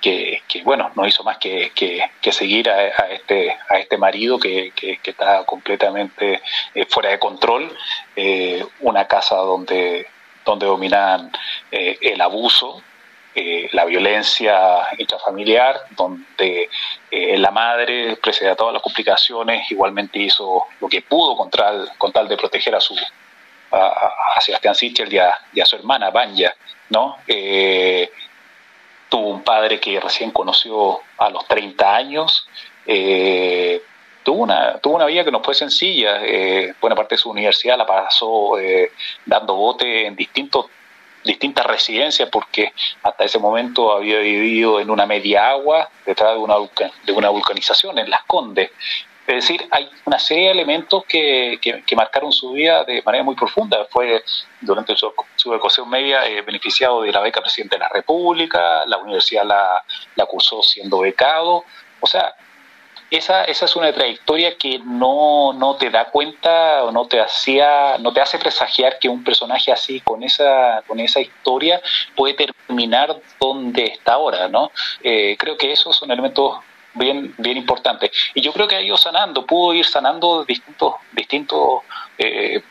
que, 0.00 0.42
bueno, 0.64 0.90
no 0.94 1.06
hizo 1.06 1.22
más 1.22 1.38
que, 1.38 1.72
que, 1.74 2.32
seguir 2.32 2.68
a, 2.70 2.88
este, 3.10 3.56
a 3.68 3.78
este 3.78 3.96
marido 3.98 4.38
que, 4.38 4.72
que, 4.74 4.98
está 5.02 5.44
completamente 5.44 6.40
eh, 6.74 6.86
fuera 6.86 7.10
de 7.10 7.18
control, 7.18 7.76
eh, 8.16 8.64
una 8.80 9.06
casa 9.06 9.36
donde, 9.36 10.06
donde 10.44 10.66
dominan 10.66 11.30
eh, 11.70 11.98
el 12.00 12.20
abuso, 12.20 12.82
la 13.72 13.86
violencia 13.86 14.88
intrafamiliar, 14.98 15.80
donde 15.96 16.68
la 17.10 17.50
madre, 17.50 18.16
pese 18.16 18.46
a 18.48 18.56
todas 18.56 18.74
las 18.74 18.82
complicaciones, 18.82 19.70
igualmente 19.70 20.18
hizo 20.18 20.66
lo 20.78 20.88
que 20.88 21.00
pudo 21.00 21.36
con 21.36 21.48
tal, 21.48 21.90
con 21.96 22.12
tal 22.12 22.28
de 22.28 22.36
proteger 22.36 22.74
a 22.74 22.80
su 22.80 22.94
a, 23.70 24.38
Sebastián 24.40 24.74
Sichel 24.74 25.10
y 25.12 25.18
a, 25.18 25.32
y 25.54 25.60
a, 25.60 25.64
su 25.64 25.76
hermana 25.76 26.10
Banja, 26.10 26.54
¿no? 26.90 27.16
Tuvo 29.10 29.28
un 29.28 29.42
padre 29.42 29.78
que 29.78 30.00
recién 30.00 30.30
conoció 30.30 31.00
a 31.18 31.28
los 31.28 31.46
30 31.46 31.94
años, 31.94 32.48
eh, 32.86 33.82
tuvo, 34.22 34.44
una, 34.44 34.78
tuvo 34.78 34.96
una 34.96 35.04
vida 35.04 35.24
que 35.24 35.32
no 35.32 35.42
fue 35.42 35.54
sencilla, 35.54 36.24
eh, 36.24 36.74
buena 36.80 36.96
parte 36.96 37.16
de 37.16 37.18
su 37.18 37.28
universidad 37.28 37.76
la 37.76 37.84
pasó 37.84 38.58
eh, 38.58 38.92
dando 39.26 39.54
bote 39.54 40.06
en 40.06 40.16
distintos 40.16 40.66
distintas 41.22 41.66
residencias 41.66 42.30
porque 42.30 42.72
hasta 43.02 43.24
ese 43.24 43.38
momento 43.38 43.92
había 43.92 44.20
vivido 44.20 44.80
en 44.80 44.88
una 44.88 45.04
media 45.04 45.50
agua 45.50 45.90
detrás 46.06 46.32
de 46.32 46.38
una, 46.38 46.54
de 47.04 47.12
una 47.12 47.28
vulcanización 47.28 47.98
en 47.98 48.08
Las 48.08 48.22
Condes 48.24 48.70
es 49.38 49.48
decir, 49.48 49.66
hay 49.70 49.88
una 50.04 50.18
serie 50.18 50.46
de 50.46 50.50
elementos 50.52 51.04
que, 51.04 51.58
que, 51.60 51.96
marcaron 51.96 52.32
su 52.32 52.52
vida 52.52 52.84
de 52.84 53.02
manera 53.02 53.24
muy 53.24 53.34
profunda. 53.34 53.86
Fue 53.90 54.22
durante 54.60 54.96
su, 54.96 55.12
su 55.36 55.52
educación 55.52 55.88
media 55.88 56.26
eh, 56.26 56.42
beneficiado 56.42 57.02
de 57.02 57.12
la 57.12 57.20
beca 57.20 57.40
Presidente 57.40 57.76
de 57.76 57.80
la 57.80 57.88
República, 57.88 58.84
la 58.86 58.98
universidad 58.98 59.44
la, 59.44 59.82
la 60.16 60.26
cursó 60.26 60.62
siendo 60.62 61.00
becado. 61.00 61.64
O 62.00 62.06
sea, 62.06 62.34
esa, 63.10 63.44
esa 63.44 63.64
es 63.64 63.74
una 63.74 63.92
trayectoria 63.92 64.56
que 64.56 64.78
no, 64.78 65.52
no 65.52 65.74
te 65.76 65.90
da 65.90 66.06
cuenta 66.06 66.84
o 66.84 66.92
no 66.92 67.06
te 67.06 67.20
hacía, 67.20 67.98
no 67.98 68.12
te 68.12 68.20
hace 68.20 68.38
presagiar 68.38 68.98
que 69.00 69.08
un 69.08 69.24
personaje 69.24 69.72
así 69.72 70.00
con 70.00 70.22
esa, 70.22 70.82
con 70.86 71.00
esa 71.00 71.20
historia 71.20 71.80
puede 72.14 72.34
terminar 72.34 73.16
donde 73.40 73.84
está 73.84 74.12
ahora, 74.12 74.48
¿no? 74.48 74.70
Eh, 75.02 75.36
creo 75.38 75.56
que 75.56 75.72
esos 75.72 75.96
son 75.96 76.10
elementos 76.10 76.58
bien, 76.94 77.34
bien 77.38 77.56
importante. 77.56 78.10
Y 78.34 78.40
yo 78.40 78.52
creo 78.52 78.68
que 78.68 78.76
ha 78.76 78.82
ido 78.82 78.96
sanando, 78.96 79.46
pudo 79.46 79.74
ir 79.74 79.86
sanando 79.86 80.44
distintos, 80.44 80.94
distintos 81.12 81.82
eh, 82.18 82.62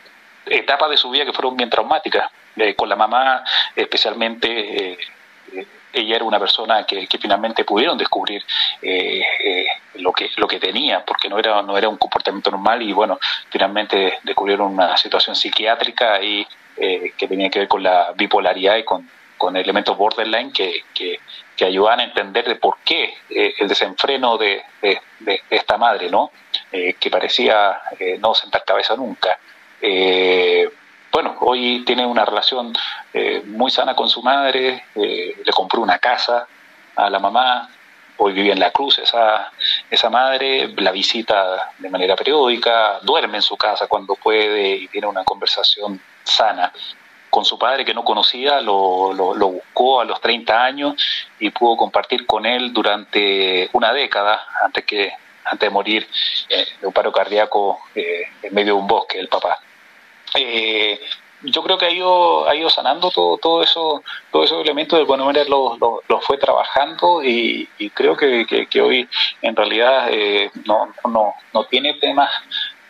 etapas 0.45 0.89
de 0.89 0.97
su 0.97 1.09
vida 1.09 1.25
que 1.25 1.33
fueron 1.33 1.55
bien 1.55 1.69
traumáticas. 1.69 2.29
Eh, 2.55 2.75
con 2.75 2.89
la 2.89 2.95
mamá, 2.95 3.43
especialmente, 3.75 4.93
eh, 4.93 4.97
ella 5.93 6.17
era 6.17 6.25
una 6.25 6.39
persona 6.39 6.85
que, 6.85 7.07
finalmente 7.19 7.63
pudieron 7.63 7.97
descubrir 7.97 8.43
lo 9.95 10.13
que 10.13 10.29
lo 10.35 10.47
que 10.47 10.59
tenía, 10.59 11.03
porque 11.03 11.29
no 11.29 11.39
era 11.39 11.61
no 11.63 11.77
era 11.77 11.89
un 11.89 11.97
comportamiento 11.97 12.51
normal 12.51 12.81
y 12.83 12.93
bueno, 12.93 13.17
finalmente 13.49 14.19
descubrieron 14.23 14.73
una 14.73 14.95
situación 14.97 15.35
psiquiátrica 15.35 16.21
y 16.21 16.45
que 16.75 17.27
tenía 17.27 17.49
que 17.49 17.59
ver 17.59 17.67
con 17.67 17.81
la 17.81 18.13
bipolaridad 18.15 18.77
y 18.77 18.83
con 18.83 19.09
con 19.39 19.55
elementos 19.55 19.97
borderline 19.97 20.51
que, 20.51 20.83
que, 20.93 21.19
que 21.55 21.65
ayudan 21.65 22.01
a 22.01 22.03
entender 22.03 22.45
de 22.45 22.57
por 22.57 22.79
qué 22.83 23.15
eh, 23.29 23.55
el 23.57 23.69
desenfreno 23.69 24.37
de, 24.37 24.61
de, 24.81 25.41
esta 25.49 25.77
madre, 25.77 26.11
¿no? 26.11 26.31
Eh, 26.71 26.95
que 26.99 27.09
parecía 27.09 27.81
eh, 27.97 28.19
no 28.19 28.35
sentar 28.35 28.63
cabeza 28.65 28.95
nunca. 28.95 29.39
bueno, 31.11 31.37
hoy 31.39 31.83
tiene 31.85 32.05
una 32.05 32.25
relación 32.25 32.73
muy 33.45 33.71
sana 33.71 33.95
con 33.95 34.09
su 34.09 34.21
madre, 34.21 34.83
le 34.93 35.51
compró 35.53 35.81
una 35.81 35.97
casa 35.97 36.45
a 36.95 37.09
la 37.09 37.19
mamá, 37.19 37.69
hoy 38.17 38.33
vive 38.33 38.51
en 38.51 38.59
la 38.59 38.71
cruz 38.71 38.99
esa, 38.99 39.51
esa 39.89 40.09
madre, 40.09 40.67
la 40.77 40.91
visita 40.91 41.71
de 41.77 41.89
manera 41.89 42.15
periódica, 42.15 42.99
duerme 43.01 43.37
en 43.37 43.41
su 43.41 43.55
casa 43.55 43.87
cuando 43.87 44.15
puede 44.15 44.75
y 44.75 44.87
tiene 44.89 45.07
una 45.07 45.23
conversación 45.23 45.99
sana 46.23 46.71
con 47.29 47.45
su 47.45 47.57
padre 47.57 47.85
que 47.85 47.93
no 47.93 48.03
conocía, 48.03 48.61
lo, 48.61 49.13
lo, 49.13 49.49
buscó 49.49 50.01
a 50.01 50.05
los 50.05 50.19
30 50.19 50.63
años 50.63 50.95
y 51.39 51.49
pudo 51.51 51.77
compartir 51.77 52.25
con 52.25 52.45
él 52.45 52.73
durante 52.73 53.69
una 53.73 53.93
década 53.93 54.45
antes 54.63 54.85
que 54.85 55.11
antes 55.45 55.67
de 55.67 55.73
morir 55.73 56.07
eh, 56.49 56.65
de 56.79 56.87
un 56.87 56.93
paro 56.93 57.11
cardíaco 57.11 57.79
eh, 57.95 58.23
en 58.43 58.53
medio 58.53 58.75
de 58.75 58.81
un 58.81 58.87
bosque, 58.87 59.19
el 59.19 59.27
papá. 59.27 59.59
Eh, 60.35 60.99
yo 61.41 61.63
creo 61.63 61.77
que 61.77 61.85
ha 61.85 61.91
ido, 61.91 62.47
ha 62.47 62.55
ido 62.55 62.69
sanando 62.69 63.09
todo, 63.11 63.37
todo 63.37 63.63
eso, 63.63 64.03
todos 64.31 64.45
esos 64.45 64.61
elementos, 64.61 64.97
de 64.97 65.01
alguna 65.01 65.23
manera 65.23 65.49
los 65.49 65.79
lo, 65.79 66.21
fue 66.21 66.37
trabajando 66.37 67.23
y, 67.23 67.67
creo 67.93 68.17
que, 68.17 68.45
que, 68.69 68.81
hoy 68.81 69.07
en 69.41 69.55
realidad 69.55 70.09
no, 70.65 70.93
no, 71.07 71.33
no 71.53 71.63
tiene 71.63 71.93
temas, 71.93 72.29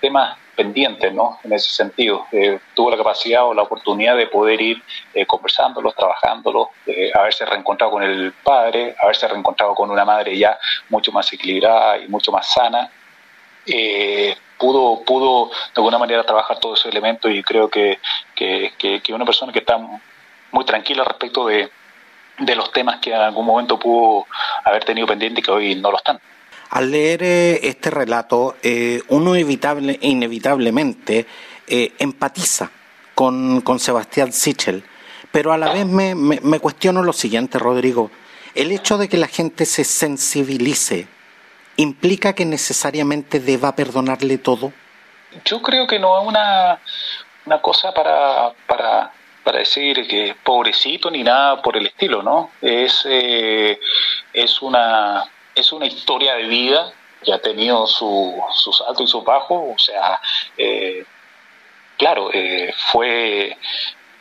temas 0.02 0.36
pendientes, 0.60 1.14
¿no? 1.14 1.40
En 1.46 1.54
ese 1.54 1.70
sentido, 1.70 2.28
eh, 2.34 2.60
tuvo 2.74 2.92
la 2.92 2.98
capacidad 2.98 3.46
o 3.46 3.54
la 3.54 3.62
oportunidad 3.62 4.18
de 4.18 4.28
poder 4.28 4.60
ir 4.62 4.84
eh, 5.14 5.26
conversándolos, 5.26 5.96
trabajándolos, 5.96 6.68
eh, 6.86 7.12
haberse 7.14 7.46
reencontrado 7.46 7.94
con 7.94 8.04
el 8.04 8.34
padre, 8.44 8.94
haberse 9.02 9.26
reencontrado 9.30 9.74
con 9.74 9.90
una 9.90 10.04
madre 10.04 10.38
ya 10.38 10.60
mucho 10.90 11.14
más 11.14 11.32
equilibrada 11.32 11.98
y 12.00 12.10
mucho 12.10 12.34
más 12.34 12.52
sana. 12.52 12.92
Eh, 13.66 14.36
pudo, 14.58 15.02
pudo 15.06 15.48
de 15.48 15.78
alguna 15.78 15.98
manera 15.98 16.26
trabajar 16.26 16.60
todos 16.60 16.78
esos 16.78 16.92
elementos 16.92 17.32
y 17.32 17.42
creo 17.42 17.70
que, 17.70 18.00
que, 18.36 18.74
que, 18.78 19.14
una 19.14 19.24
persona 19.24 19.54
que 19.54 19.60
está 19.60 19.78
muy 20.52 20.66
tranquila 20.66 21.06
respecto 21.06 21.48
de, 21.48 21.72
de 22.38 22.56
los 22.58 22.70
temas 22.74 23.00
que 23.00 23.12
en 23.14 23.22
algún 23.22 23.46
momento 23.46 23.80
pudo 23.80 24.28
haber 24.66 24.84
tenido 24.84 25.08
pendiente 25.08 25.40
y 25.40 25.44
que 25.44 25.52
hoy 25.52 25.76
no 25.76 25.90
lo 25.90 25.96
están. 25.96 26.20
Al 26.70 26.92
leer 26.92 27.24
eh, 27.24 27.68
este 27.68 27.90
relato, 27.90 28.58
eh, 28.62 29.02
uno 29.08 29.36
inevitable, 29.36 29.98
inevitablemente 30.02 31.26
eh, 31.68 31.94
empatiza 31.98 32.70
con, 33.16 33.64
Sebastián 33.80 34.32
Sichel, 34.32 34.84
pero 35.32 35.52
a 35.52 35.58
la 35.58 35.74
vez 35.74 35.86
me, 35.86 36.16
me, 36.16 36.60
cuestiono 36.60 37.04
lo 37.04 37.12
siguiente, 37.12 37.60
Rodrigo. 37.60 38.12
El 38.56 38.72
hecho 38.72 38.98
de 38.98 39.10
que 39.10 39.18
la 39.18 39.28
gente 39.28 39.66
se 39.66 39.84
sensibilice 39.84 41.08
implica 41.76 42.34
que 42.34 42.46
necesariamente 42.46 43.40
deba 43.40 43.76
perdonarle 43.76 44.38
todo. 44.38 44.72
Yo 45.46 45.62
creo 45.62 45.88
que 45.88 46.00
no 46.00 46.22
es 46.22 46.28
una, 46.28 46.80
una 47.46 47.62
cosa 47.62 47.94
para, 47.94 48.54
para, 48.68 49.12
para 49.44 49.60
decir 49.60 50.08
que 50.08 50.36
pobrecito 50.44 51.12
ni 51.12 51.24
nada 51.24 51.62
por 51.62 51.76
el 51.78 51.88
estilo, 51.88 52.24
¿no? 52.24 52.52
Es, 52.62 53.06
es 53.06 54.62
una 54.62 55.30
es 55.60 55.72
una 55.72 55.86
historia 55.86 56.36
de 56.36 56.44
vida 56.44 56.92
que 57.24 57.34
ha 57.34 57.40
tenido 57.40 57.86
su, 57.86 58.42
sus 58.54 58.82
altos 58.82 59.02
y 59.02 59.08
sus 59.08 59.24
bajos, 59.24 59.76
o 59.76 59.78
sea, 59.78 60.20
eh, 60.58 61.04
claro, 61.98 62.30
eh, 62.34 62.74
fue, 62.92 63.58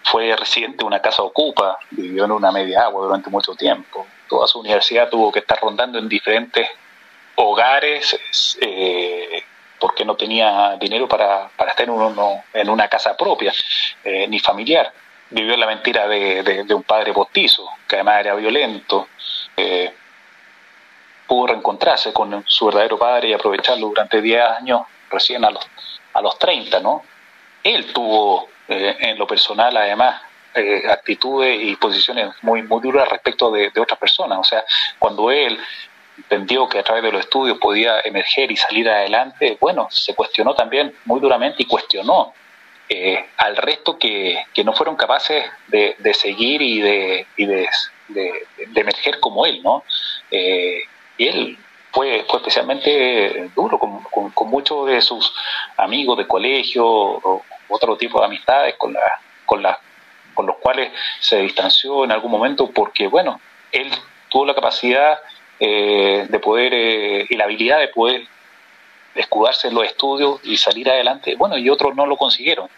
fue 0.02 0.34
residente 0.34 0.78
de 0.78 0.84
una 0.84 1.00
casa 1.00 1.22
ocupa, 1.22 1.78
vivió 1.90 2.24
en 2.24 2.32
una 2.32 2.50
media 2.50 2.82
agua 2.82 3.06
durante 3.06 3.30
mucho 3.30 3.54
tiempo, 3.54 4.06
toda 4.28 4.46
su 4.46 4.58
universidad 4.58 5.08
tuvo 5.08 5.30
que 5.30 5.38
estar 5.38 5.60
rondando 5.60 5.98
en 5.98 6.08
diferentes 6.08 6.68
hogares, 7.36 8.18
eh, 8.60 9.44
porque 9.78 10.04
no 10.04 10.16
tenía 10.16 10.76
dinero 10.80 11.06
para, 11.06 11.48
para 11.56 11.70
estar 11.70 11.84
en, 11.84 11.90
uno, 11.90 12.42
en 12.52 12.68
una 12.68 12.88
casa 12.88 13.16
propia, 13.16 13.52
ni 14.28 14.40
familiar. 14.40 14.92
Vivió 15.30 15.56
la 15.56 15.66
mentira 15.66 16.08
de, 16.08 16.42
de, 16.42 16.74
un 16.74 16.82
padre 16.82 17.12
postizo, 17.12 17.68
que 17.86 17.94
además 17.94 18.18
era 18.18 18.34
violento 18.34 19.06
pudo 21.28 21.48
reencontrarse 21.48 22.12
con 22.12 22.42
su 22.46 22.66
verdadero 22.66 22.98
padre 22.98 23.28
y 23.28 23.32
aprovecharlo 23.34 23.88
durante 23.88 24.20
10 24.20 24.42
años, 24.58 24.82
recién 25.10 25.44
a 25.44 25.50
los, 25.50 25.64
a 26.14 26.22
los 26.22 26.38
30, 26.38 26.80
¿no? 26.80 27.02
Él 27.62 27.92
tuvo 27.92 28.48
eh, 28.66 28.96
en 28.98 29.18
lo 29.18 29.26
personal, 29.26 29.76
además, 29.76 30.20
eh, 30.54 30.82
actitudes 30.90 31.60
y 31.62 31.76
posiciones 31.76 32.30
muy, 32.42 32.62
muy 32.62 32.80
duras 32.80 33.08
respecto 33.08 33.50
de, 33.50 33.70
otras 33.78 33.98
personas. 33.98 34.38
O 34.38 34.44
sea, 34.44 34.64
cuando 34.98 35.30
él 35.30 35.58
entendió 36.16 36.68
que 36.68 36.78
a 36.78 36.82
través 36.82 37.02
de 37.04 37.12
los 37.12 37.20
estudios 37.20 37.58
podía 37.58 38.00
emerger 38.00 38.50
y 38.50 38.56
salir 38.56 38.88
adelante, 38.88 39.58
bueno, 39.60 39.86
se 39.90 40.14
cuestionó 40.14 40.54
también 40.54 40.94
muy 41.04 41.20
duramente 41.20 41.62
y 41.62 41.66
cuestionó 41.66 42.32
eh, 42.88 43.26
al 43.36 43.56
resto 43.56 43.98
que, 43.98 44.42
que, 44.54 44.64
no 44.64 44.72
fueron 44.72 44.96
capaces 44.96 45.44
de, 45.68 45.94
de 45.98 46.14
seguir 46.14 46.62
y 46.62 46.80
de, 46.80 47.26
y 47.36 47.44
de, 47.44 47.68
de, 48.08 48.46
emerger 48.74 49.20
como 49.20 49.44
él, 49.44 49.62
¿no? 49.62 49.84
Y 51.18 51.26
él 51.26 51.58
fue, 51.92 52.20
especialmente 52.20 53.50
duro 53.54 53.78
con, 53.78 54.02
con, 54.04 54.48
muchos 54.48 54.86
de 54.86 55.02
sus 55.02 55.34
amigos 55.76 56.16
de 56.16 56.26
colegio 56.26 56.86
o 56.86 57.42
otro 57.68 57.96
tipo 57.96 58.20
de 58.20 58.26
amistades 58.26 58.76
con, 58.76 58.92
la, 58.92 59.20
con, 59.44 59.62
la, 59.62 59.78
con 60.34 60.46
los 60.46 60.56
cuales 60.56 60.92
se 61.20 61.38
distanció 61.38 62.04
en 62.04 62.12
algún 62.12 62.30
momento 62.30 62.70
porque, 62.70 63.08
bueno, 63.08 63.40
él 63.72 63.90
tuvo 64.28 64.46
la 64.46 64.54
capacidad 64.54 65.18
eh, 65.60 66.26
de 66.28 66.38
poder 66.38 66.72
eh, 66.74 67.26
y 67.28 67.36
la 67.36 67.44
habilidad 67.44 67.80
de 67.80 67.88
poder 67.88 68.22
escudarse 69.14 69.68
en 69.68 69.74
los 69.74 69.84
estudios 69.84 70.40
y 70.44 70.56
salir 70.56 70.88
adelante, 70.88 71.34
bueno, 71.34 71.58
y 71.58 71.68
otros 71.68 71.96
no 71.96 72.06
lo 72.06 72.16
consiguieron. 72.16 72.68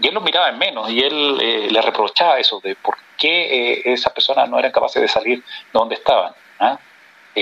Y 0.00 0.06
él 0.06 0.14
lo 0.14 0.20
miraba 0.20 0.50
en 0.50 0.58
menos 0.58 0.88
y 0.90 1.00
él 1.00 1.38
eh, 1.40 1.68
le 1.70 1.82
reprochaba 1.82 2.38
eso 2.38 2.60
de 2.60 2.76
por 2.76 2.96
qué 3.16 3.82
esas 3.84 4.12
personas 4.12 4.48
no 4.48 4.56
eran 4.56 4.70
capaces 4.70 5.02
de 5.02 5.08
salir 5.08 5.38
de 5.40 5.44
donde 5.72 5.96
estaban. 5.96 6.32
¿ah? 6.60 6.78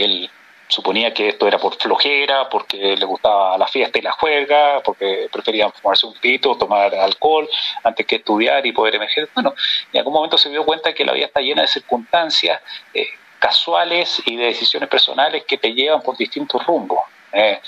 Él 0.04 0.30
suponía 0.68 1.14
que 1.14 1.28
esto 1.28 1.46
era 1.46 1.58
por 1.58 1.76
flojera, 1.76 2.48
porque 2.48 2.96
le 2.96 3.04
gustaba 3.06 3.56
la 3.56 3.66
fiesta 3.66 3.98
y 3.98 4.02
la 4.02 4.12
juega, 4.12 4.80
porque 4.82 5.28
preferían 5.32 5.72
fumarse 5.72 6.06
un 6.06 6.14
pito, 6.14 6.56
tomar 6.56 6.94
alcohol 6.94 7.48
antes 7.84 8.06
que 8.06 8.16
estudiar 8.16 8.66
y 8.66 8.72
poder 8.72 8.96
emerger. 8.96 9.28
Bueno, 9.34 9.54
en 9.92 9.98
algún 9.98 10.14
momento 10.14 10.38
se 10.38 10.50
dio 10.50 10.64
cuenta 10.64 10.92
que 10.92 11.04
la 11.04 11.12
vida 11.12 11.26
está 11.26 11.40
llena 11.40 11.62
de 11.62 11.68
circunstancias 11.68 12.60
eh, 12.92 13.08
casuales 13.38 14.22
y 14.26 14.36
de 14.36 14.46
decisiones 14.46 14.88
personales 14.88 15.44
que 15.44 15.58
te 15.58 15.72
llevan 15.72 16.02
por 16.02 16.16
distintos 16.16 16.64
rumbos. 16.66 17.00
Eh, 17.32 17.60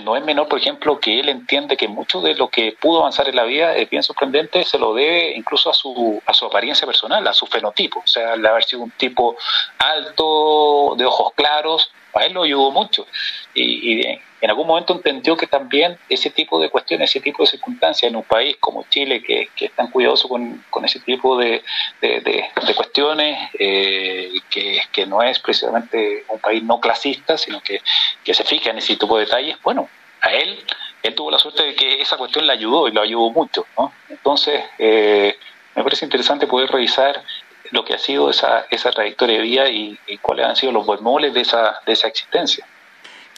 no 0.00 0.16
es 0.16 0.24
menor, 0.24 0.48
por 0.48 0.58
ejemplo, 0.58 1.00
que 1.00 1.20
él 1.20 1.28
entiende 1.28 1.76
que 1.76 1.88
mucho 1.88 2.20
de 2.20 2.34
lo 2.34 2.48
que 2.48 2.76
pudo 2.78 3.00
avanzar 3.00 3.28
en 3.28 3.36
la 3.36 3.44
vida 3.44 3.74
es 3.74 3.88
bien 3.88 4.02
sorprendente, 4.02 4.64
se 4.64 4.78
lo 4.78 4.94
debe 4.94 5.34
incluso 5.34 5.70
a 5.70 5.74
su, 5.74 6.22
a 6.26 6.34
su 6.34 6.46
apariencia 6.46 6.86
personal, 6.86 7.26
a 7.26 7.32
su 7.32 7.46
fenotipo. 7.46 8.00
O 8.00 8.06
sea, 8.06 8.34
al 8.34 8.44
haber 8.44 8.64
sido 8.64 8.82
un 8.82 8.90
tipo 8.92 9.36
alto, 9.78 10.94
de 10.96 11.04
ojos 11.06 11.32
claros, 11.34 11.90
a 12.14 12.24
él 12.24 12.32
lo 12.32 12.42
ayudó 12.42 12.70
mucho. 12.70 13.06
Y, 13.54 14.02
en 14.40 14.50
algún 14.50 14.68
momento 14.68 14.94
entendió 14.94 15.36
que 15.36 15.48
también 15.48 15.98
ese 16.08 16.30
tipo 16.30 16.60
de 16.60 16.70
cuestiones, 16.70 17.10
ese 17.10 17.20
tipo 17.20 17.42
de 17.42 17.48
circunstancias 17.48 18.08
en 18.08 18.14
un 18.14 18.22
país 18.22 18.56
como 18.60 18.84
Chile, 18.88 19.20
que, 19.20 19.48
que 19.56 19.64
es 19.64 19.72
tan 19.72 19.90
cuidadoso 19.90 20.28
con, 20.28 20.64
con 20.70 20.84
ese 20.84 21.00
tipo 21.00 21.36
de, 21.36 21.64
de, 22.00 22.74
cuestiones, 22.76 23.50
eh, 23.58 24.30
que, 24.48 24.80
que 24.92 25.06
no 25.06 25.22
es 25.22 25.40
precisamente 25.40 26.24
un 26.28 26.38
país 26.38 26.62
no 26.62 26.78
clasista, 26.78 27.36
sino 27.36 27.60
que, 27.60 27.80
que 28.22 28.32
se 28.32 28.44
fija 28.44 28.70
en 28.70 28.78
ese 28.78 28.94
tipo 28.94 29.18
de 29.18 29.24
detalles, 29.24 29.56
bueno, 29.64 29.88
a 30.20 30.32
él, 30.32 30.58
él 31.02 31.14
tuvo 31.14 31.30
la 31.30 31.38
suerte 31.38 31.64
de 31.64 31.74
que 31.74 32.00
esa 32.00 32.16
cuestión 32.16 32.46
le 32.46 32.52
ayudó 32.52 32.88
y 32.88 32.92
lo 32.92 33.02
ayudó 33.02 33.30
mucho. 33.30 33.66
¿no? 33.76 33.92
Entonces, 34.08 34.62
eh, 34.78 35.36
me 35.74 35.82
parece 35.82 36.04
interesante 36.04 36.46
poder 36.46 36.70
revisar 36.70 37.22
lo 37.70 37.84
que 37.84 37.94
ha 37.94 37.98
sido 37.98 38.30
esa, 38.30 38.66
esa 38.70 38.90
trayectoria 38.90 39.36
de 39.38 39.42
vida 39.42 39.68
y, 39.68 39.98
cuáles 40.22 40.46
han 40.46 40.56
sido 40.56 40.72
los 40.72 40.86
bemoles 40.86 41.34
de 41.34 41.40
esa, 41.42 41.80
de 41.86 41.92
esa 41.92 42.08
existencia. 42.08 42.66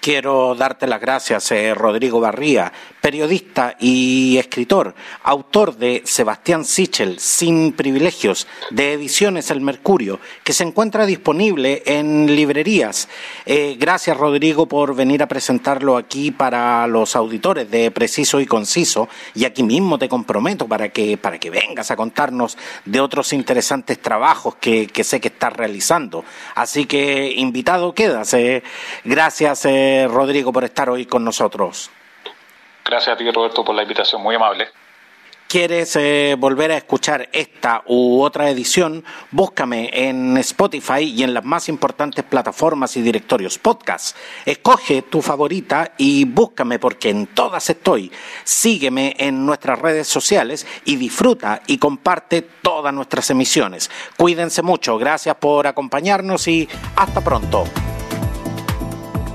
Quiero 0.00 0.54
darte 0.54 0.86
las 0.86 1.00
gracias, 1.00 1.50
eh, 1.52 1.74
Rodrigo 1.74 2.20
Barría, 2.20 2.72
periodista 3.00 3.76
y 3.80 4.36
escritor, 4.38 4.94
autor 5.22 5.76
de 5.76 6.02
Sebastián 6.04 6.64
Sichel, 6.64 7.18
Sin 7.18 7.72
Privilegios, 7.72 8.46
de 8.70 8.92
Ediciones 8.92 9.50
El 9.50 9.60
Mercurio, 9.60 10.20
que 10.44 10.52
se 10.52 10.64
encuentra 10.64 11.06
disponible 11.06 11.82
en 11.86 12.34
librerías. 12.34 13.08
Eh, 13.46 13.76
gracias, 13.78 14.16
Rodrigo, 14.16 14.66
por 14.66 14.94
venir 14.94 15.22
a 15.22 15.28
presentarlo 15.28 15.96
aquí 15.96 16.30
para 16.30 16.86
los 16.86 17.16
auditores 17.16 17.70
de 17.70 17.90
Preciso 17.90 18.40
y 18.40 18.46
Conciso. 18.46 19.08
Y 19.34 19.44
aquí 19.44 19.62
mismo 19.62 19.98
te 19.98 20.08
comprometo 20.08 20.68
para 20.68 20.90
que, 20.90 21.16
para 21.16 21.38
que 21.38 21.50
vengas 21.50 21.90
a 21.90 21.96
contarnos 21.96 22.58
de 22.84 23.00
otros 23.00 23.32
interesantes 23.32 24.00
trabajos 24.00 24.56
que, 24.56 24.86
que 24.86 25.04
sé 25.04 25.20
que 25.20 25.28
estás 25.28 25.52
realizando. 25.52 26.24
Así 26.54 26.84
que, 26.84 27.32
invitado 27.36 27.94
quedas. 27.94 28.34
Eh. 28.34 28.62
Gracias. 29.04 29.66
Rodrigo, 30.08 30.52
por 30.52 30.64
estar 30.64 30.90
hoy 30.90 31.06
con 31.06 31.24
nosotros. 31.24 31.90
Gracias 32.84 33.14
a 33.14 33.16
ti, 33.16 33.30
Roberto, 33.30 33.64
por 33.64 33.74
la 33.74 33.82
invitación, 33.82 34.22
muy 34.22 34.34
amable. 34.34 34.68
¿Quieres 35.50 35.96
eh, 35.96 36.36
volver 36.38 36.70
a 36.70 36.76
escuchar 36.76 37.28
esta 37.32 37.82
u 37.86 38.22
otra 38.22 38.50
edición? 38.50 39.04
Búscame 39.32 39.90
en 39.92 40.36
Spotify 40.36 41.02
y 41.02 41.24
en 41.24 41.34
las 41.34 41.44
más 41.44 41.68
importantes 41.68 42.24
plataformas 42.24 42.96
y 42.96 43.02
directorios 43.02 43.58
podcast. 43.58 44.16
Escoge 44.46 45.02
tu 45.02 45.20
favorita 45.20 45.94
y 45.98 46.24
búscame 46.24 46.78
porque 46.78 47.10
en 47.10 47.26
todas 47.26 47.68
estoy. 47.68 48.12
Sígueme 48.44 49.16
en 49.18 49.44
nuestras 49.44 49.80
redes 49.80 50.06
sociales 50.06 50.68
y 50.84 50.94
disfruta 50.94 51.62
y 51.66 51.78
comparte 51.78 52.42
todas 52.42 52.94
nuestras 52.94 53.28
emisiones. 53.30 53.90
Cuídense 54.16 54.62
mucho, 54.62 54.98
gracias 54.98 55.34
por 55.34 55.66
acompañarnos 55.66 56.46
y 56.46 56.68
hasta 56.94 57.20
pronto 57.22 57.64